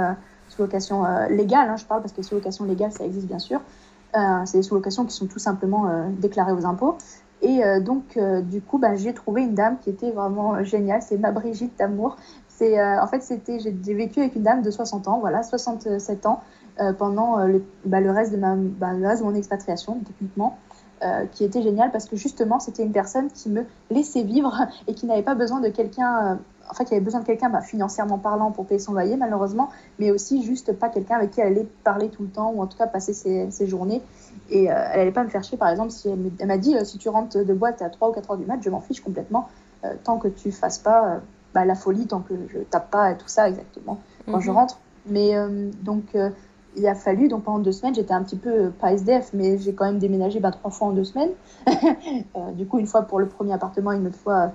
[0.53, 3.61] sous-location euh, légale, hein, je parle parce que sous-location légale, ça existe bien sûr.
[4.15, 6.99] Euh, c'est des sous-locations qui sont tout simplement euh, déclarées aux impôts.
[7.41, 11.03] Et euh, donc, du coup, bah, j'ai trouvé une dame qui était vraiment géniale.
[11.03, 12.17] C'est ma Brigitte d'amour.
[12.49, 16.41] C'est, en fait, c'était, j'ai, vécu avec une dame de 60 ans, voilà, 67 ans,
[16.99, 20.59] pendant le, bah, le, reste de ma, bah, le reste de mon expatriation, techniquement.
[21.33, 25.07] Qui était géniale parce que justement c'était une personne qui me laissait vivre et qui
[25.07, 26.39] n'avait pas besoin de quelqu'un,
[26.73, 29.69] en fait qui avait besoin de quelqu'un bah, financièrement parlant pour payer son loyer malheureusement,
[29.99, 32.67] mais aussi juste pas quelqu'un avec qui elle allait parler tout le temps ou en
[32.67, 34.03] tout cas passer ses, ses journées
[34.51, 36.99] et euh, elle allait pas me faire chier par exemple si elle, m'a dit si
[36.99, 39.49] tu rentres de boîte à 3 ou 4 heures du mat je m'en fiche complètement
[40.05, 41.21] tant que tu fasses pas
[41.55, 44.45] bah, la folie, tant que je tape pas et tout ça exactement quand mm -hmm.
[44.45, 44.79] je rentre.
[45.07, 45.35] Mais
[45.83, 46.15] donc
[46.77, 49.75] il a fallu, donc pendant deux semaines, j'étais un petit peu, pas SDF, mais j'ai
[49.75, 51.31] quand même déménagé bah, trois fois en deux semaines.
[51.67, 54.49] euh, du coup, une fois pour le premier appartement, une autre fois euh,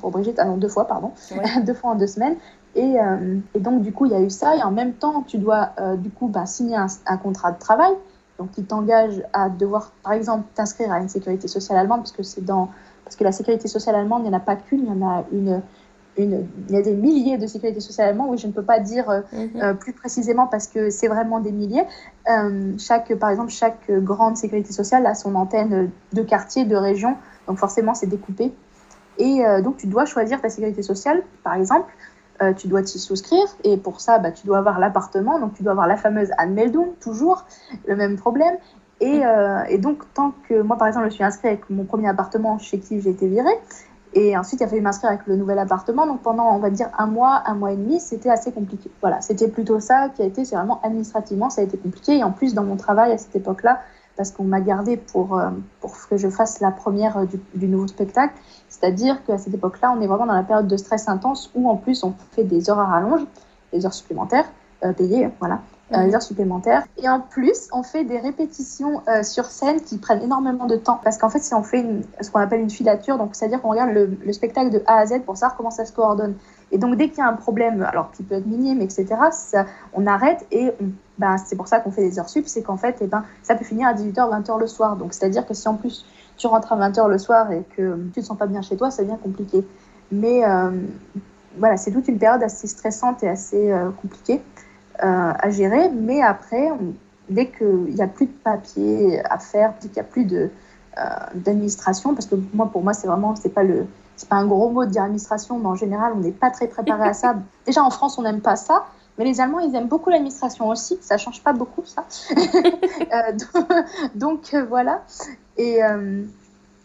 [0.00, 1.62] pour Brigitte, ah non, deux fois, pardon, ouais.
[1.66, 2.36] deux fois en deux semaines.
[2.74, 4.56] Et, euh, et, donc, du coup, il y a eu ça.
[4.56, 7.58] Et en même temps, tu dois, euh, du coup, bah, signer un, un, contrat de
[7.58, 7.92] travail.
[8.38, 12.22] Donc, qui t'engage à devoir, par exemple, t'inscrire à une sécurité sociale allemande, parce que
[12.22, 12.68] c'est dans,
[13.04, 15.06] parce que la sécurité sociale allemande, il n'y en a pas qu'une, il y en
[15.06, 15.60] a une,
[16.18, 18.28] une, il y a des milliers de sécurité sociale allemands.
[18.28, 19.20] Oui, je ne peux pas dire euh,
[19.56, 21.84] euh, plus précisément parce que c'est vraiment des milliers.
[22.30, 27.16] Euh, chaque, par exemple, chaque grande sécurité sociale a son antenne de quartier, de région.
[27.46, 28.52] Donc forcément, c'est découpé.
[29.18, 31.92] Et euh, donc, tu dois choisir ta sécurité sociale, par exemple.
[32.40, 35.40] Euh, tu dois t'y souscrire et pour ça, bah, tu dois avoir l'appartement.
[35.40, 37.44] Donc, tu dois avoir la fameuse Anmeldung, toujours
[37.86, 38.56] le même problème.
[39.00, 42.08] Et, euh, et, donc, tant que moi, par exemple, je suis inscrite avec mon premier
[42.08, 43.58] appartement chez qui j'ai été virée,
[44.14, 46.06] et ensuite, il a fallu m'inscrire avec le nouvel appartement.
[46.06, 48.90] Donc pendant, on va dire, un mois, un mois et demi, c'était assez compliqué.
[49.00, 52.18] Voilà, c'était plutôt ça qui a été, c'est vraiment administrativement, ça a été compliqué.
[52.18, 53.80] Et en plus, dans mon travail à cette époque-là,
[54.18, 55.48] parce qu'on m'a gardé pour, euh,
[55.80, 58.34] pour que je fasse la première du, du nouveau spectacle,
[58.68, 61.76] c'est-à-dire qu'à cette époque-là, on est vraiment dans la période de stress intense où en
[61.76, 63.22] plus on fait des heures à rallonge,
[63.72, 64.50] des heures supplémentaires,
[64.84, 65.60] euh, payées, voilà
[65.92, 66.84] euh, les heures supplémentaires.
[66.98, 71.00] Et en plus, on fait des répétitions euh, sur scène qui prennent énormément de temps.
[71.02, 73.70] Parce qu'en fait, si on fait une, ce qu'on appelle une filature, donc c'est-à-dire qu'on
[73.70, 76.34] regarde le, le, spectacle de A à Z pour savoir comment ça se coordonne.
[76.70, 79.06] Et donc, dès qu'il y a un problème, alors qui peut être minime, etc.,
[79.94, 80.72] on arrête et
[81.18, 83.54] ben, c'est pour ça qu'on fait des heures sup, c'est qu'en fait, eh ben, ça
[83.54, 84.96] peut finir à 18h, 20h le soir.
[84.96, 86.04] Donc, c'est-à-dire que si en plus
[86.36, 88.76] tu rentres à 20h le soir et que tu ne te sens pas bien chez
[88.76, 89.64] toi, ça devient compliqué.
[90.12, 90.70] Mais euh,
[91.58, 94.40] voilà, c'est toute une période assez stressante et assez euh, compliquée
[95.02, 95.90] euh, à gérer.
[95.90, 96.68] Mais après,
[97.28, 100.50] dès qu'il n'y a plus de papier à faire, dès qu'il n'y a plus de,
[101.34, 103.86] d'administration, parce que moi, pour moi, c'est vraiment, c'est pas le,
[104.18, 106.66] c'est pas un gros mot de dire administration, mais en général, on n'est pas très
[106.66, 107.36] préparé à ça.
[107.66, 108.84] Déjà, en France, on n'aime pas ça.
[109.16, 110.98] Mais les Allemands, ils aiment beaucoup l'administration aussi.
[111.00, 112.04] Ça change pas beaucoup, ça.
[114.14, 115.02] donc, voilà.
[115.56, 115.80] Et,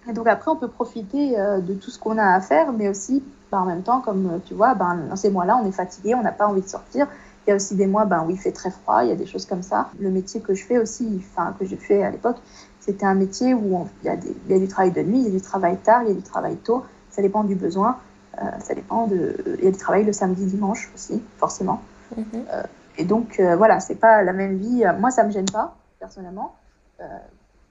[0.07, 3.21] et, donc après, on peut profiter de tout ce qu'on a à faire, mais aussi
[3.53, 6.15] bah, en même temps, comme euh, tu vois, ben, dans ces mois-là, on est fatigué,
[6.15, 7.05] on n'a pas envie de sortir.
[7.45, 9.15] Il y a aussi des mois ben, où il fait très froid, il y a
[9.15, 9.91] des choses comme ça.
[9.99, 12.37] Le métier que je fais aussi, enfin que j'ai fait à l'époque,
[12.79, 15.19] c'était un métier où il, y a des, il, y a du travail de nuit,
[15.19, 16.81] il y a du travail tard, il y a du travail tôt.
[17.13, 17.97] Ça dépend du besoin.
[18.37, 19.57] Euh, ça dépend de.
[19.59, 21.81] Il y a du travail le samedi, dimanche aussi, forcément.
[22.17, 22.25] Mhm.
[22.51, 22.63] Euh,
[22.97, 24.83] et donc voilà, c'est pas la même vie.
[24.99, 26.53] Moi, ça me gêne pas personnellement,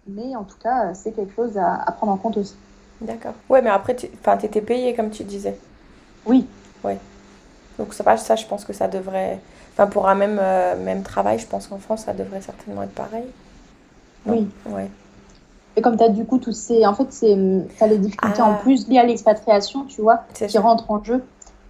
[0.09, 2.57] mais en tout cas, c'est quelque chose à, à, prendre en compte aussi.
[3.01, 3.35] D'accord.
[3.49, 4.07] Ouais, mais après, tu
[4.43, 5.57] étais payé comme tu disais.
[6.27, 6.49] Oui.
[6.83, 6.99] Ouais.
[7.79, 9.41] Donc ça, ça, je pense que ça devrait...
[9.73, 12.95] Enfin, pour un même, euh, même travail, je pense qu'en France, ça devrait certainement être
[12.95, 13.27] pareil.
[14.27, 14.51] oui.
[14.67, 14.89] Ouais.
[15.77, 16.87] Et comme tu as du coup tous ces...
[16.87, 18.59] En fait, tu as les difficultés en ah.
[18.63, 21.23] plus liées à l'expatriation, tu vois, qui rentrent en jeu.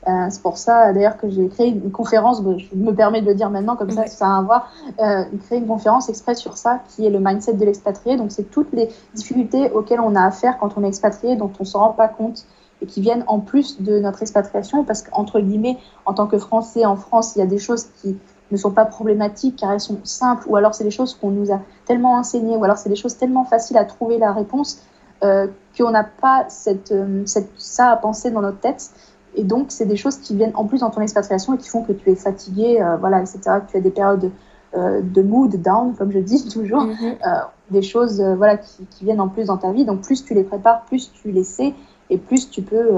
[0.09, 3.37] Euh, c'est pour ça d'ailleurs que j'ai créé une conférence, je me permets de le
[3.37, 6.81] dire maintenant, comme ça ça a à voir, euh, créer une conférence exprès sur ça,
[6.89, 8.17] qui est le mindset de l'expatrié.
[8.17, 11.63] Donc c'est toutes les difficultés auxquelles on a affaire quand on est expatrié, dont on
[11.63, 12.45] ne se rend pas compte
[12.83, 16.85] et qui viennent en plus de notre expatriation, parce qu'entre guillemets, en tant que Français
[16.85, 18.19] en France, il y a des choses qui
[18.53, 21.51] ne sont pas problématiques car elles sont simples, ou alors c'est des choses qu'on nous
[21.51, 24.83] a tellement enseignées, ou alors c'est des choses tellement faciles à trouver la réponse
[25.25, 25.47] euh,
[25.79, 28.91] qu'on n'a pas cette, euh, cette, ça à penser dans notre tête.
[29.35, 31.83] Et donc, c'est des choses qui viennent en plus dans ton expatriation et qui font
[31.83, 33.39] que tu es fatigué, euh, voilà, etc.
[33.67, 34.31] Que tu as des périodes
[34.75, 37.47] de mood down, comme je dis toujours, mm-hmm.
[37.71, 39.85] des choses voilà, qui, qui, viennent en plus dans ta vie.
[39.85, 41.75] Donc, plus tu les prépares, plus tu les sais
[42.09, 42.97] et plus tu peux,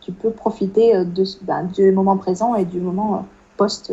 [0.00, 3.26] tu peux profiter de, ben, du moment présent et du moment
[3.56, 3.92] post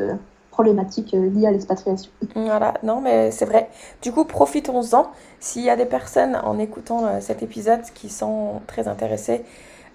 [0.55, 2.09] problématique lié à l'expatriation.
[2.33, 3.69] Voilà, non mais c'est vrai.
[4.01, 5.11] Du coup, profitons-en.
[5.41, 9.43] S'il y a des personnes en écoutant cet épisode qui sont très intéressées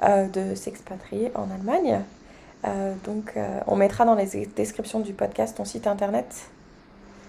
[0.02, 2.00] de s'expatrier en Allemagne,
[3.04, 3.34] donc
[3.66, 6.26] on mettra dans les descriptions du podcast ton site internet.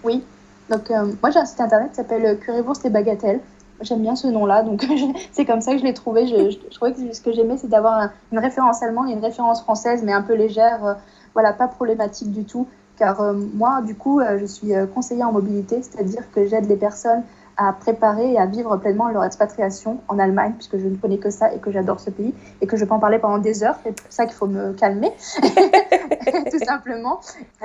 [0.04, 0.22] Oui,
[0.70, 3.40] donc moi j'ai un site internet qui s'appelle Currywurst et Bagatelle.
[3.82, 4.86] J'aime bien ce nom-là, donc
[5.32, 6.26] c'est comme ça que je l'ai trouvé.
[6.26, 9.62] Je, je, trouvais que ce que j'aimais, c'est d'avoir une référence allemande et une référence
[9.62, 10.94] française, mais un peu légère, euh,
[11.34, 12.68] voilà, pas problématique du tout.
[12.96, 16.76] Car euh, moi, du coup, euh, je suis conseillère en mobilité, c'est-à-dire que j'aide les
[16.76, 17.22] personnes
[17.56, 21.30] à préparer et à vivre pleinement leur expatriation en Allemagne, puisque je ne connais que
[21.30, 23.76] ça et que j'adore ce pays et que je peux en parler pendant des heures.
[23.84, 25.12] C'est pour ça qu'il faut me calmer,
[26.50, 27.20] tout simplement.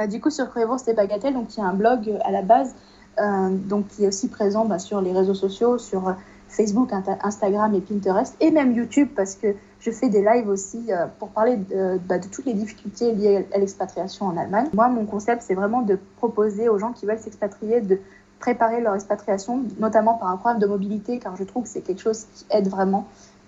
[0.09, 2.75] du coup, sur Currywurst et Bagatelle, donc il y a un blog à la base
[3.19, 6.13] euh, donc qui est aussi présent bah, sur les réseaux sociaux, sur euh,
[6.49, 6.91] Facebook,
[7.23, 11.29] Instagram et Pinterest, et même YouTube, parce que je fais des lives aussi euh, pour
[11.29, 14.67] parler de, bah, de, toutes les difficultés liées à l'expatriation en Allemagne.
[14.73, 17.99] Moi, mon concept, c'est vraiment de proposer aux gens qui veulent s'expatrier de
[18.39, 22.01] préparer leur expatriation, notamment par un programme de mobilité, car je trouve que c'est quelque
[22.01, 23.07] chose qui aide vraiment.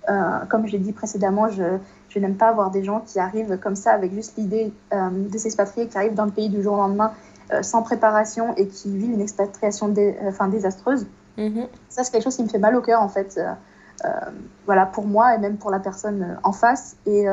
[0.10, 1.78] Euh, comme je l'ai dit précédemment, je,
[2.10, 5.38] je n'aime pas avoir des gens qui arrivent comme ça avec juste l'idée euh, de
[5.38, 7.12] s'expatrier, qui arrivent dans le pays du jour au lendemain
[7.52, 9.92] euh, sans préparation et qui vit une expatriation
[10.28, 11.08] enfin, désastreuse.
[11.36, 11.66] Mhm.
[11.90, 13.54] Ça, c'est quelque chose qui me fait mal au cœur, en fait, euh, euh,
[14.66, 16.96] voilà, pour moi et même pour la personne en face.
[17.06, 17.26] Et,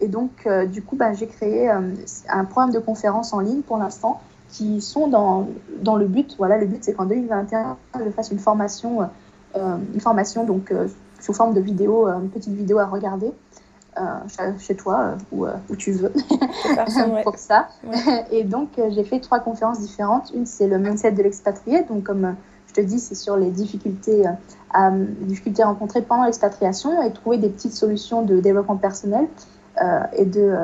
[0.00, 4.20] et donc, du coup, bah, j'ai créé un programme de conférences en ligne pour l'instant
[4.48, 5.48] qui sont dans,
[5.80, 9.08] dans le but, voilà, le but c'est qu'en 2021, je fasse une formation,
[9.54, 10.72] une formation donc,
[11.20, 13.32] sous forme de vidéo, une petite vidéo à regarder,
[13.98, 16.12] euh, chez toi euh, ou euh, où, tu veux
[17.24, 17.68] pour ça.
[18.30, 20.30] Et donc, j'ai fait trois conférences différentes.
[20.32, 21.82] Une, c'est le mindset de l'expatrié.
[21.82, 22.36] Donc, comme
[22.70, 24.24] je te dis, c'est sur les difficultés,
[24.72, 24.90] à,
[25.22, 29.26] difficultés rencontrées pendant l'expatriation et trouver des petites solutions de développement personnel.
[30.16, 30.54] et de,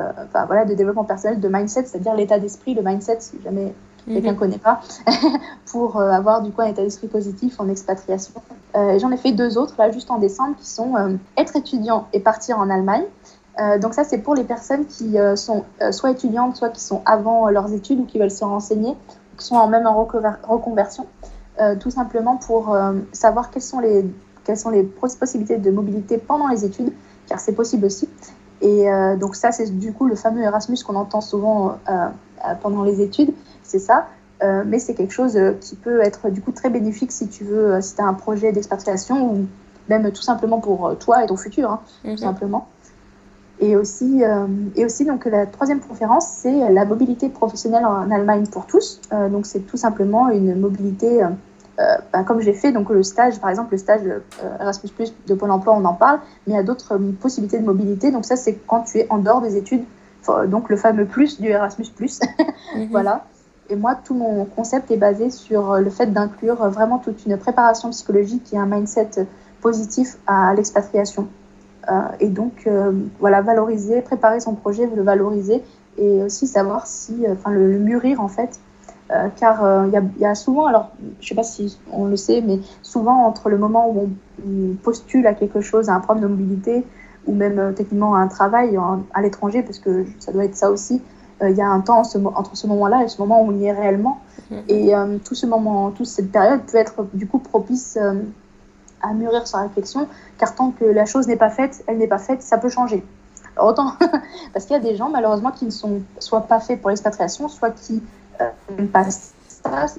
[0.47, 3.73] voilà, de développement personnel, de mindset, c'est-à-dire l'état d'esprit, le mindset, si jamais
[4.05, 4.39] quelqu'un ne mhm.
[4.39, 4.81] connaît pas,
[5.71, 8.33] pour avoir du coup un état d'esprit positif en expatriation.
[8.73, 12.59] J'en ai fait deux autres, là, juste en décembre, qui sont être étudiant et partir
[12.59, 13.05] en Allemagne.
[13.59, 16.81] Euh, donc ça, c'est pour les personnes qui euh, sont euh, soit étudiantes, soit qui
[16.81, 18.95] sont avant leurs études ou qui veulent se renseigner,
[19.37, 21.07] qui sont en même en reconversion,
[21.79, 22.77] tout simplement pour
[23.11, 24.05] savoir quelles sont, les,
[24.43, 26.91] quelles sont les possibilités de mobilité pendant les études,
[27.27, 28.09] car c'est possible aussi.
[28.61, 28.85] Et
[29.19, 31.77] donc ça, c'est du coup le fameux Erasmus qu'on entend souvent
[32.61, 33.33] pendant les études,
[33.63, 34.07] c'est ça.
[34.65, 37.95] mais c'est quelque chose qui peut être du coup très bénéfique si tu veux, si
[37.95, 39.45] tu as un projet d'expatriation ou
[39.89, 42.17] même tout simplement pour toi et ton futur, hein, tout mhm.
[42.17, 42.67] simplement.
[43.59, 44.21] Et aussi,
[44.75, 49.01] et aussi donc, la troisième conférence, c'est la mobilité professionnelle en Allemagne pour tous.
[49.31, 51.23] donc c'est tout simplement une mobilité
[51.79, 54.89] euh, bah, comme j'ai fait donc le stage, par exemple le stage euh, Erasmus
[55.27, 58.09] de Pôle Emploi, on en parle, mais il y a d'autres euh, possibilités de mobilité.
[58.11, 59.83] Donc ça, c'est quand tu es en dehors des études,
[60.47, 62.87] donc le fameux plus du Erasmus mhm.
[62.89, 63.25] voilà.
[63.69, 67.91] Et moi, tout mon concept est basé sur le fait d'inclure vraiment toute une préparation
[67.91, 69.27] psychologique et un mindset
[69.61, 71.27] positif à l'expatriation.
[72.19, 72.67] et donc,
[73.19, 75.63] voilà, valoriser, préparer son projet, le valoriser
[75.97, 78.59] et aussi savoir si, enfin, le, mûrir en fait
[79.09, 80.91] euh, car il euh, y, a souvent, alors
[81.21, 84.09] je ne sais pas si on le sait, mais souvent entre le moment où
[84.45, 86.85] on, postule à quelque chose, à un problème de mobilité,
[87.25, 88.77] ou même euh, techniquement à un travail
[89.13, 91.01] à l'étranger, parce que ça doit être ça aussi,
[91.41, 93.71] il y a un temps entre ce moment-là et ce moment où on y est
[93.71, 94.19] réellement.
[94.49, 94.57] Mhm.
[94.69, 94.93] Et
[95.23, 97.95] tout ce moment, toute cette période peut être du coup propice
[99.03, 100.07] à mûrir sa réflexion,
[100.39, 103.03] car tant que la chose n'est pas faite, elle n'est pas faite, ça peut changer.
[103.61, 103.93] autant,
[104.53, 107.49] parce qu'il y a des gens malheureusement qui ne sont soit pas faits pour l'expatriation,
[107.49, 108.01] soit qui
[108.91, 109.33] passe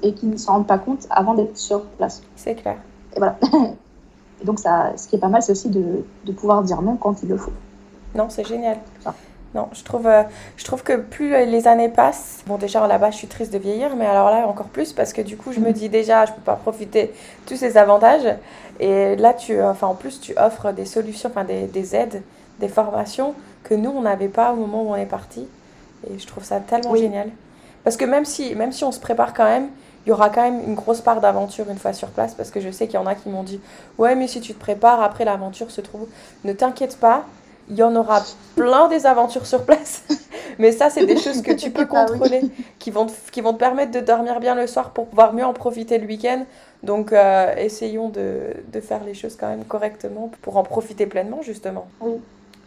[0.03, 2.21] et qui ne s'en rendent pas compte avant d'être sur place.
[2.35, 2.77] C'est clair.
[3.15, 3.37] Et voilà.
[4.41, 6.95] Et donc, ça, ce qui est pas mal, c'est aussi de, de, pouvoir dire non
[6.95, 7.51] quand il le faut.
[8.15, 8.77] Non, c'est génial.
[9.55, 10.23] Non, je trouve, euh,
[10.57, 13.95] je trouve que plus les années passent, bon déjà là-bas je suis triste de vieillir,
[13.95, 16.41] mais alors là encore plus parce que du coup je me dis déjà je peux
[16.41, 17.11] pas profiter de
[17.47, 18.31] tous ces avantages
[18.79, 22.21] et là tu, enfin en plus tu offres des solutions, enfin des, des aides,
[22.59, 23.33] des formations
[23.63, 25.47] que nous on n'avait pas au moment où on est parti
[26.07, 27.31] et je trouve ça tellement génial.
[27.83, 29.69] Parce que même si, même si on se prépare quand même,
[30.05, 32.33] il y aura quand même une grosse part d'aventure une fois sur place.
[32.33, 33.59] Parce que je sais qu'il y en a qui m'ont dit
[33.97, 36.07] Ouais, mais si tu te prépares, après l'aventure se trouve.
[36.43, 37.25] Ne t'inquiète pas,
[37.69, 38.23] il y en aura
[38.55, 40.03] plein des aventures sur place.
[40.59, 42.41] mais ça, c'est des choses que tu peux ah contrôler,
[42.79, 45.45] qui, vont te, qui vont te permettre de dormir bien le soir pour pouvoir mieux
[45.45, 46.45] en profiter le week-end.
[46.81, 51.41] Donc, euh, essayons de, de, faire les choses quand même correctement pour en profiter pleinement,
[51.41, 51.87] justement.
[51.99, 52.19] Oui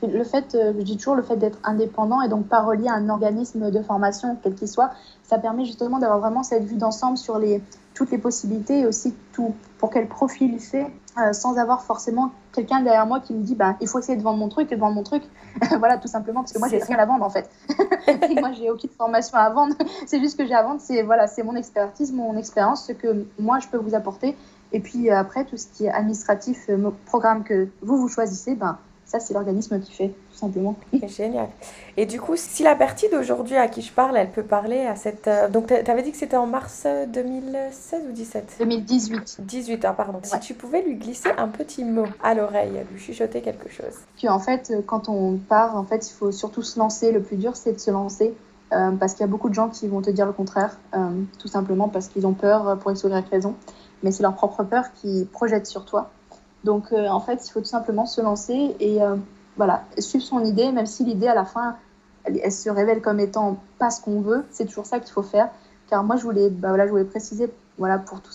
[0.07, 2.95] le fait, euh, je dis toujours, le fait d'être indépendant et donc pas relié à
[2.95, 4.91] un organisme de formation, quel qu'il soit,
[5.23, 7.63] ça permet justement d'avoir vraiment cette vue d'ensemble sur les,
[7.95, 10.87] toutes les possibilités et aussi tout, pour quel profil il fait,
[11.19, 14.23] euh, sans avoir forcément quelqu'un derrière moi qui me dit bah, il faut essayer de
[14.23, 15.23] vendre mon truc et de vendre mon truc.
[15.79, 17.51] voilà, tout simplement, parce que moi, j'ai rien à vendre en fait.
[18.41, 19.75] moi, j'ai aucune formation à vendre.
[20.07, 23.59] c'est juste que j'ai à vendre, c'est voilà, mon expertise, mon expérience, ce que moi,
[23.59, 24.37] je peux vous apporter.
[24.73, 26.71] Et puis euh, après, tout ce qui est administratif,
[27.05, 28.79] programme que vous, vous choisissez, ben,
[29.13, 30.75] ça, c'est l'organisme qui fait, tout simplement.
[31.07, 31.49] Génial.
[31.99, 34.97] Et du coup, si la partie d'aujourd'hui à qui je parle, elle peut parler à
[34.97, 35.29] cette...
[35.29, 39.37] Euh, donc, tu avais dit que c'était en mars 2016 ou 17 2018.
[39.41, 40.21] 18, hein, pardon.
[40.23, 43.93] Si tu pouvais lui glisser un petit mot à l'oreille, lui chuchoter quelque chose.
[44.19, 47.13] Que, en fait, euh, quand on part, en fait, il faut surtout se lancer.
[47.13, 48.33] Le plus dur, c'est de se lancer.
[48.73, 50.79] Euh, parce qu'il y a beaucoup de gens qui vont te dire le contraire,
[51.39, 53.55] tout simplement parce qu'ils ont peur pour X ou Y raison.
[54.03, 56.11] Mais c'est leur propre peur qui projette sur toi.
[56.65, 59.17] Donc, euh, en fait, il faut tout simplement se lancer et euh,
[59.57, 61.77] voilà, suivre son idée, même si l'idée, à la fin,
[62.25, 64.45] elle, se révèle comme étant pas ce qu'on veut.
[64.51, 65.51] C'est toujours ça qu'il faut faire.
[65.89, 68.31] Car moi, je voulais, bah, voilà, je voulais préciser voilà, pour, tout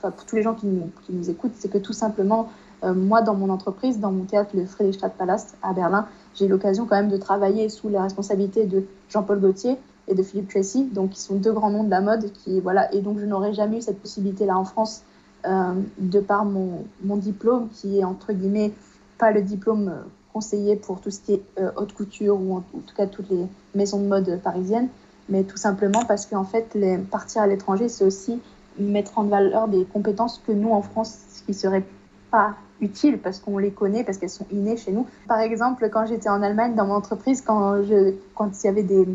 [0.00, 2.48] pour tous les gens qui nous, qui nous écoutent, c'est que tout simplement,
[2.84, 6.84] euh, moi, dans mon entreprise, dans mon théâtre, le Friedrichstadtpalast à Berlin, j'ai eu l'occasion
[6.84, 11.10] quand même de travailler sous la responsabilité de Jean-Paul Gaultier et de Philippe Tracy, donc
[11.10, 12.30] qui sont deux grands noms de la mode.
[12.32, 15.02] Qui, voilà, et donc, je n'aurais jamais eu cette possibilité-là en France
[15.46, 18.72] euh, de par mon, mon, diplôme, qui est entre guillemets
[19.18, 22.60] pas le diplôme euh, conseillé pour tout ce qui est euh, haute couture ou en,
[22.60, 24.88] tout cas toutes les maisons de mode parisiennes,
[25.28, 26.76] mais tout simplement parce qu'en fait,
[27.10, 28.40] partir à l'étranger, c'est aussi
[28.78, 31.84] mettre en valeur des compétences que nous en France, qui seraient
[32.30, 35.06] pas utiles parce qu'on les connaît, parce qu'elles sont innées chez nous.
[35.28, 38.82] Par exemple, quand j'étais en Allemagne dans mon entreprise, quand, je, quand il y avait
[38.82, 39.06] des,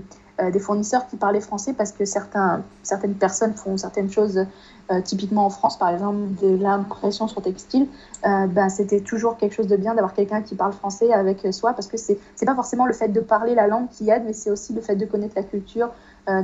[0.51, 4.45] des fournisseurs qui parlaient français parce que certains, certaines personnes font certaines choses,
[4.91, 7.87] euh, typiquement en France, par exemple de l'impression sur textile,
[8.25, 11.73] euh, ben, c'était toujours quelque chose de bien d'avoir quelqu'un qui parle français avec soi
[11.73, 14.33] parce que c'est n'est pas forcément le fait de parler la langue qui aide, mais
[14.33, 15.89] c'est aussi le fait de connaître la culture,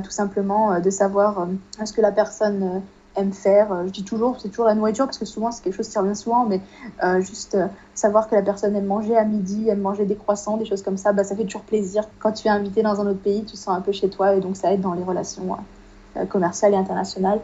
[0.02, 1.46] tout simplement de savoir
[1.84, 2.82] ce que la personne
[3.16, 3.72] aime faire.
[3.72, 5.98] Euh, je dis toujours, c'est toujours la nourriture parce que souvent c'est quelque chose qui
[5.98, 6.60] revient souvent, mais
[7.02, 10.56] euh, juste euh, savoir que la personne aime manger à midi, aime manger des croissants,
[10.56, 12.04] des choses comme ça, bah, ça fait toujours plaisir.
[12.18, 14.40] Quand tu es invité dans un autre pays, tu sens un peu chez toi et
[14.40, 15.56] donc ça aide dans les relations
[16.28, 17.40] commerciales et internationales.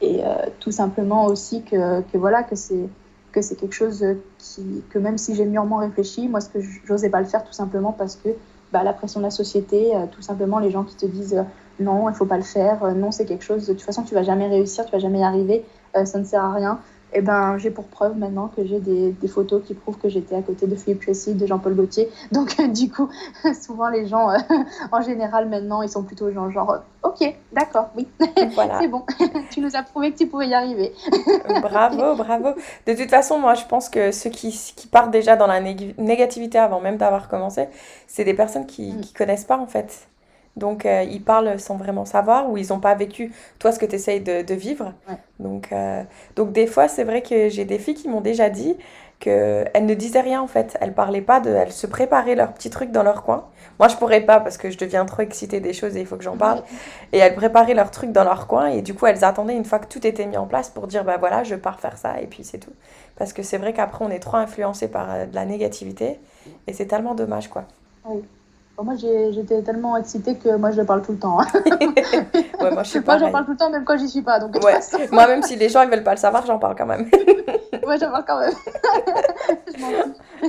[0.00, 0.22] Et
[0.60, 2.88] tout simplement aussi que, que voilà, que c'est
[3.32, 4.04] que c'est quelque chose
[4.38, 7.52] qui, que même si j'ai mûrement réfléchi, moi, ce que j'osais pas le faire tout
[7.52, 8.30] simplement parce que
[8.72, 11.44] bah, la pression de la société, tout simplement les gens qui te disent
[11.80, 14.14] non, il faut pas le faire, euh, non, c'est quelque chose, de toute façon, tu
[14.14, 15.64] vas jamais réussir, tu vas jamais y arriver,
[15.96, 16.78] euh, ça ne sert à rien.
[17.12, 20.36] eh ben, j'ai pour preuve maintenant que j'ai des, des, photos qui prouvent que j'étais
[20.36, 22.08] à côté de Philippe Tracy, de Jean-Paul Gaultier.
[22.32, 23.08] Donc, du coup,
[23.60, 24.36] souvent les gens, euh,
[24.92, 28.06] en général, maintenant, ils sont plutôt genre, genre ok, d'accord, oui,
[28.54, 28.78] voilà.
[28.78, 29.04] c'est bon,
[29.50, 30.92] tu nous as prouvé que tu pouvais y arriver.
[31.62, 32.50] bravo, bravo.
[32.86, 36.58] De toute façon, moi, je pense que ceux qui, qui partent déjà dans la négativité
[36.58, 37.68] avant même d'avoir commencé,
[38.06, 39.04] c'est des personnes qui ne mm.
[39.16, 40.06] connaissent pas, en fait.
[40.56, 43.86] Donc, euh, ils parlent sans vraiment savoir ou ils n'ont pas vécu, toi, ce que
[43.86, 44.92] tu essayes de, de vivre.
[45.38, 46.02] Donc, euh,
[46.36, 48.76] donc, des fois, c'est vrai que j'ai des filles qui m'ont déjà dit
[49.20, 50.76] qu'elles ne disaient rien, en fait.
[50.80, 51.50] Elles parlaient pas de...
[51.50, 53.46] Elles se préparaient leurs petits trucs dans leur coin.
[53.78, 56.16] Moi, je pourrais pas parce que je deviens trop excitée des choses et il faut
[56.16, 56.62] que j'en parle.
[57.12, 59.78] Et elles préparaient leurs trucs dans leur coin et du coup, elles attendaient une fois
[59.78, 62.26] que tout était mis en place pour dire, bah voilà, je pars faire ça et
[62.26, 62.72] puis c'est tout.
[63.16, 66.18] Parce que c'est vrai qu'après, on est trop influencé par euh, de la négativité
[66.66, 67.64] et c'est tellement dommage, quoi.
[68.04, 68.22] Oui
[68.82, 71.40] moi, j'étais tellement excitée que moi, je parle tout le temps.
[71.40, 71.46] Hein.
[72.60, 73.10] ouais, moi, je suis pas.
[73.18, 74.38] Moi, j'en parle tout le temps, même quand j'y suis pas.
[74.38, 74.56] Donc,
[75.12, 77.10] moi, même si les gens ils veulent pas le savoir, j'en parle quand même.
[77.86, 78.52] ouais, j'en parle quand même.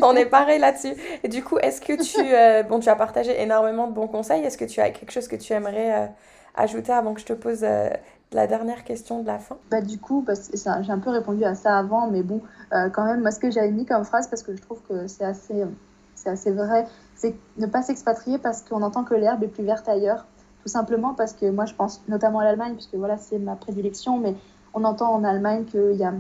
[0.02, 0.94] On est pareil là-dessus.
[1.24, 2.34] Et du coup, est-ce que tu.
[2.34, 4.44] Euh, bon, tu as partagé énormément de bons conseils.
[4.44, 6.08] Est-ce que tu as quelque chose que tu aimerais euh,
[6.56, 7.90] ajouter avant que je te pose euh,
[8.32, 9.58] la dernière question de la fin?
[9.70, 13.22] Bah, Du coup, bah, j'ai un peu répondu à ça avant, mais bon, quand même,
[13.22, 15.64] moi, ce que j'avais mis comme phrase, parce que je trouve que c'est assez,
[16.16, 16.86] c'est assez vrai,
[17.22, 20.26] c'est ne pas s'expatrier parce qu'on entend que l'herbe est plus verte ailleurs.
[20.64, 24.18] Tout simplement parce que moi, je pense notamment à l'Allemagne, puisque voilà, c'est ma prédilection,
[24.18, 24.36] mais
[24.74, 26.14] on entend en Allemagne qu'il y a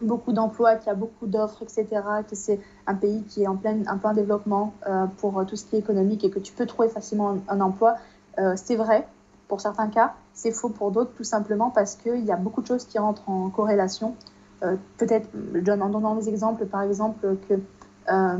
[0.00, 1.86] beaucoup d'emplois, qu'il y a beaucoup d'offres, etc.,
[2.28, 5.66] que c'est un pays qui est en plein, un plein développement euh, pour tout ce
[5.66, 7.96] qui est économique et que tu peux trouver facilement un, emploi.
[8.38, 9.06] Euh, c'est vrai
[9.46, 12.66] pour certains cas, c'est faux pour d'autres, tout simplement parce qu'il y a beaucoup de
[12.66, 14.16] choses qui rentrent en corrélation.
[14.62, 15.28] Euh, peut-être,
[15.68, 17.54] en donnant des exemples, par exemple, que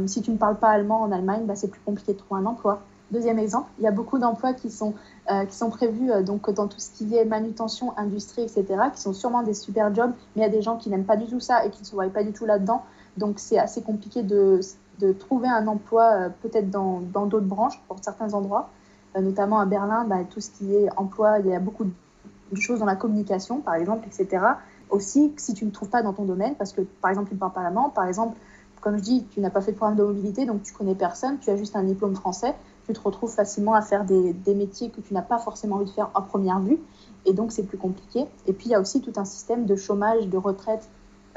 [0.06, 2.46] si tu ne parles pas allemand en Allemagne, bah, c'est plus compliqué de trouver un
[2.46, 2.82] emploi.
[3.10, 4.94] Deuxième exemple, il y a beaucoup d'emplois qui sont,
[5.30, 9.00] euh, qui sont prévus euh, donc, dans tout ce qui est manutention, industrie, etc., qui
[9.00, 11.26] sont sûrement des super jobs, mais il y a des gens qui n'aiment pas du
[11.26, 12.82] tout ça et qui ne se voient pas du tout là-dedans.
[13.18, 14.58] Donc c'est assez compliqué de,
[15.00, 18.70] de, trouver un emploi peut-être dans d'autres branches pour certains endroits,
[19.16, 22.80] notamment à Berlin, bah, tout ce qui est emploi, il y a beaucoup de choses
[22.80, 24.44] dans la communication, par exemple, etc.
[24.90, 27.38] Aussi, si tu ne trouves pas dans ton domaine, parce que par exemple, tu ne
[27.38, 28.36] parles pas allemand, par exemple,
[28.84, 31.38] comme je dis, tu n'as pas fait de programme de mobilité, donc tu connais personne,
[31.38, 32.54] tu as juste un diplôme français,
[32.86, 35.90] tu te retrouves facilement à faire des, métiers que tu n'as pas forcément envie de
[35.90, 36.78] faire en première vue,
[37.24, 38.26] et donc c'est plus compliqué.
[38.46, 40.86] Et puis il y a aussi tout un système de chômage, de retraite,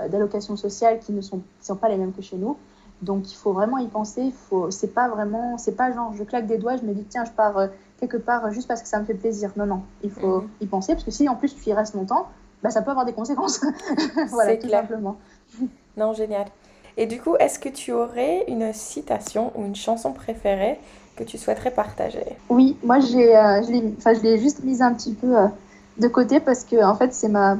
[0.01, 2.57] euh, d'allocations sociales qui ne sont, sont pas les mêmes que chez nous.
[3.01, 4.33] Donc il faut vraiment y penser.
[4.49, 7.23] Faut, c'est pas vraiment, c'est pas genre je claque des doigts, je me dis tiens
[7.23, 7.67] je pars euh,
[7.97, 9.51] quelque part juste parce que ça me fait plaisir.
[9.55, 10.49] Non non, il faut mhm.
[10.59, 12.27] y penser parce que si en plus tu y restes longtemps,
[12.61, 13.61] bah, ça peut avoir des conséquences.
[14.31, 15.15] voilà tout simplement.
[15.95, 16.47] Non génial.
[16.97, 20.79] Et du coup, est-ce que tu aurais une citation ou une chanson préférée
[21.15, 22.25] que tu souhaiterais partager?
[22.49, 25.47] Oui, moi j'ai, euh, je l'ai juste mise un petit peu euh,
[25.99, 27.57] de côté parce que en fait c'est ma,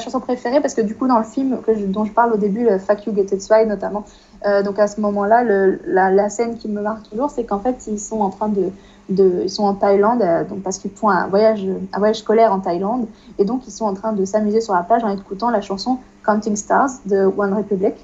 [0.00, 2.78] chanson préférée parce que du coup dans le film dont je parle au début, le
[2.78, 4.04] Fuck You Get It Right notamment,
[4.44, 5.44] euh, donc à ce moment-là,
[5.86, 8.70] la, scène qui me marque toujours, c'est qu'en fait ils sont en train de,
[9.08, 13.06] ils sont en Thaïlande donc parce qu'ils font un voyage, un voyage scolaire en Thaïlande
[13.38, 15.98] et donc ils sont en train de s'amuser sur la plage en écoutant la chanson
[16.24, 17.94] Counting Stars de One Republic.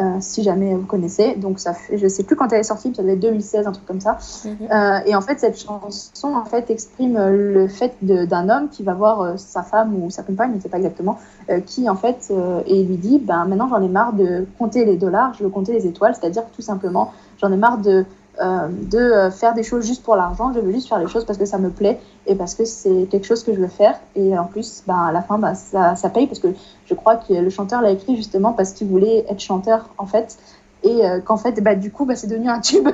[0.00, 1.36] Euh, si jamais vous connaissez.
[1.36, 3.70] Donc ça fait, je sais plus quand elle est sortie, ça devait être 2016, un
[3.72, 4.18] truc comme ça.
[4.44, 4.56] Mhm.
[4.68, 8.94] euh, et en fait, cette chanson en fait exprime le fait d'un homme qui va
[8.94, 11.18] voir euh, sa femme ou sa compagne, je ne sais pas exactement,
[11.48, 12.32] euh, qui en fait
[12.66, 15.72] et lui dit, ben maintenant j'en ai marre de compter les dollars, je veux compter
[15.72, 18.04] les étoiles, c'est-à-dire tout simplement j'en ai marre de
[18.40, 20.52] euh, de euh, faire des choses juste pour l'argent.
[20.52, 23.06] Je veux juste faire les choses parce que ça me plaît et parce que c'est
[23.10, 24.00] quelque chose que je veux faire.
[24.16, 26.48] Et en plus, ben, à la fin, ben, ça, ça, paye parce que
[26.86, 30.36] je crois que le chanteur l'a écrit justement parce qu'il voulait être chanteur en fait.
[30.82, 32.88] Et euh, qu'en fait, bah, du coup, bah, c'est devenu un tube.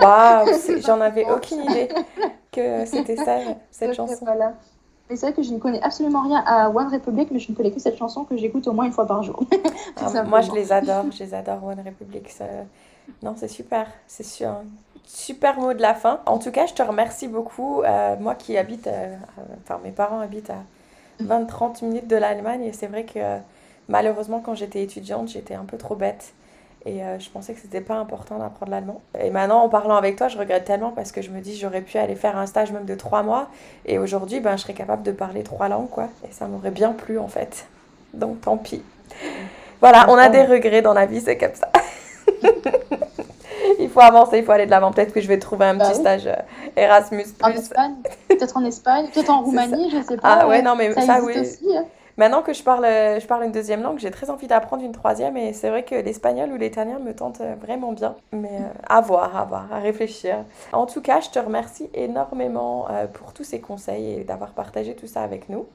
[0.00, 0.48] Waouh,
[0.86, 1.88] j'en avais aucune idée
[2.50, 3.36] que c'était ça,
[3.70, 4.24] cette chanson.
[4.24, 4.54] Voilà.
[5.10, 7.56] Mais c'est vrai que je ne connais absolument rien à One Republic, mais je ne
[7.56, 9.40] connais que cette chanson que j'écoute au moins une fois par jour.
[10.00, 12.28] Ah, moi, je les adore, je les adore, One Republic.
[12.28, 12.44] Ça...
[13.22, 13.86] Non, c'est super.
[14.06, 14.54] C'est sûr.
[15.04, 16.20] Super mot de la fin.
[16.26, 17.82] En tout cas, je te remercie beaucoup.
[17.82, 19.14] Euh, moi qui habite, euh,
[19.62, 20.62] enfin mes parents habitent à
[21.22, 23.38] 20-30 minutes de l'Allemagne et c'est vrai que
[23.88, 26.34] malheureusement quand j'étais étudiante, j'étais un peu trop bête
[26.86, 29.02] et euh, je pensais que c'était pas important d'apprendre l'allemand.
[29.20, 31.80] Et maintenant, en parlant avec toi, je regrette tellement parce que je me dis j'aurais
[31.80, 33.48] pu aller faire un stage même de trois mois
[33.84, 36.08] et aujourd'hui, ben, je serais capable de parler trois langues quoi.
[36.28, 37.66] Et ça m'aurait bien plu en fait.
[38.14, 38.82] Donc tant pis.
[39.80, 41.70] Voilà, on a des regrets dans la vie, c'est comme ça.
[43.78, 44.92] il faut avancer, il faut aller de l'avant.
[44.92, 46.34] Peut-être que je vais trouver un bah petit stage euh,
[46.76, 47.26] Erasmus.
[47.42, 47.94] En Espagne,
[48.28, 50.38] peut-être en Espagne, peut-être en Roumanie, je sais pas.
[50.40, 51.38] Ah ouais, non, mais ça, oui.
[51.38, 51.84] Aussi, hein.
[52.16, 55.36] Maintenant que je parle, je parle une deuxième langue, j'ai très envie d'apprendre une troisième
[55.36, 58.16] et c'est vrai que l'espagnol ou l'italien me tente euh, vraiment bien.
[58.32, 60.44] Mais euh, à voir, à voir, à réfléchir.
[60.72, 65.06] En tout cas, je te remercie énormément pour tous ces conseils et d'avoir partagé tout
[65.06, 65.66] ça avec nous.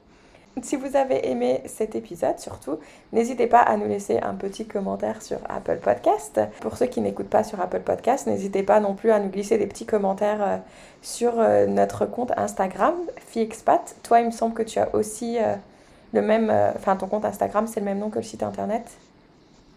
[0.62, 2.78] Si vous avez aimé cet épisode, surtout,
[3.12, 6.40] n'hésitez pas à nous laisser un petit commentaire sur Apple Podcast.
[6.60, 9.58] Pour ceux qui n'écoutent pas sur Apple Podcast, n'hésitez pas non plus à nous glisser
[9.58, 10.56] des petits commentaires euh,
[11.02, 13.96] sur euh, notre compte Instagram, FiExpat.
[14.04, 15.56] Toi, il me semble que tu as aussi euh,
[16.12, 16.52] le même...
[16.76, 18.84] Enfin, ton compte Instagram, c'est le même nom que le site internet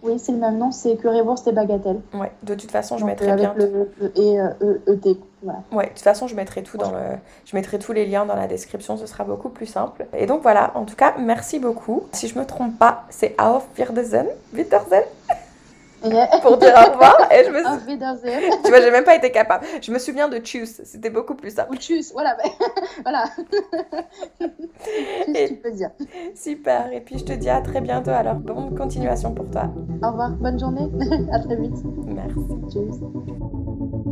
[0.03, 2.01] oui, c'est le même nom, c'est Currywurst et Bagatelle.
[2.13, 3.53] Ouais, de toute façon, je mettrai bien.
[3.55, 5.17] Le, et euh, ET.
[5.41, 5.63] Voilà.
[5.71, 8.35] Ouais, de toute façon, je mettrai tout dans le, je mettrai tous les liens dans
[8.35, 10.05] la description, ce sera beaucoup plus simple.
[10.15, 12.03] Et donc voilà, en tout cas, merci beaucoup.
[12.11, 15.03] Si je me trompe pas, c'est Auf Wiedersehen, Wiedersehen.
[16.41, 17.31] Pour dire au revoir.
[17.31, 17.97] Et je me suis...
[18.63, 19.65] tu vois, j'ai même pas été capable.
[19.81, 21.73] Je me souviens de choose, c'était beaucoup plus simple.
[21.73, 22.37] Ou choose, voilà.
[23.03, 23.25] voilà.
[25.33, 25.47] et...
[25.47, 25.91] tu peux dire.
[26.35, 26.91] Super.
[26.91, 28.11] Et puis je te dis à très bientôt.
[28.11, 29.71] Alors, bonne continuation pour toi.
[30.03, 30.89] Au revoir, bonne journée.
[31.31, 31.75] à très vite.
[32.05, 32.39] Merci.
[32.73, 34.05] Choose.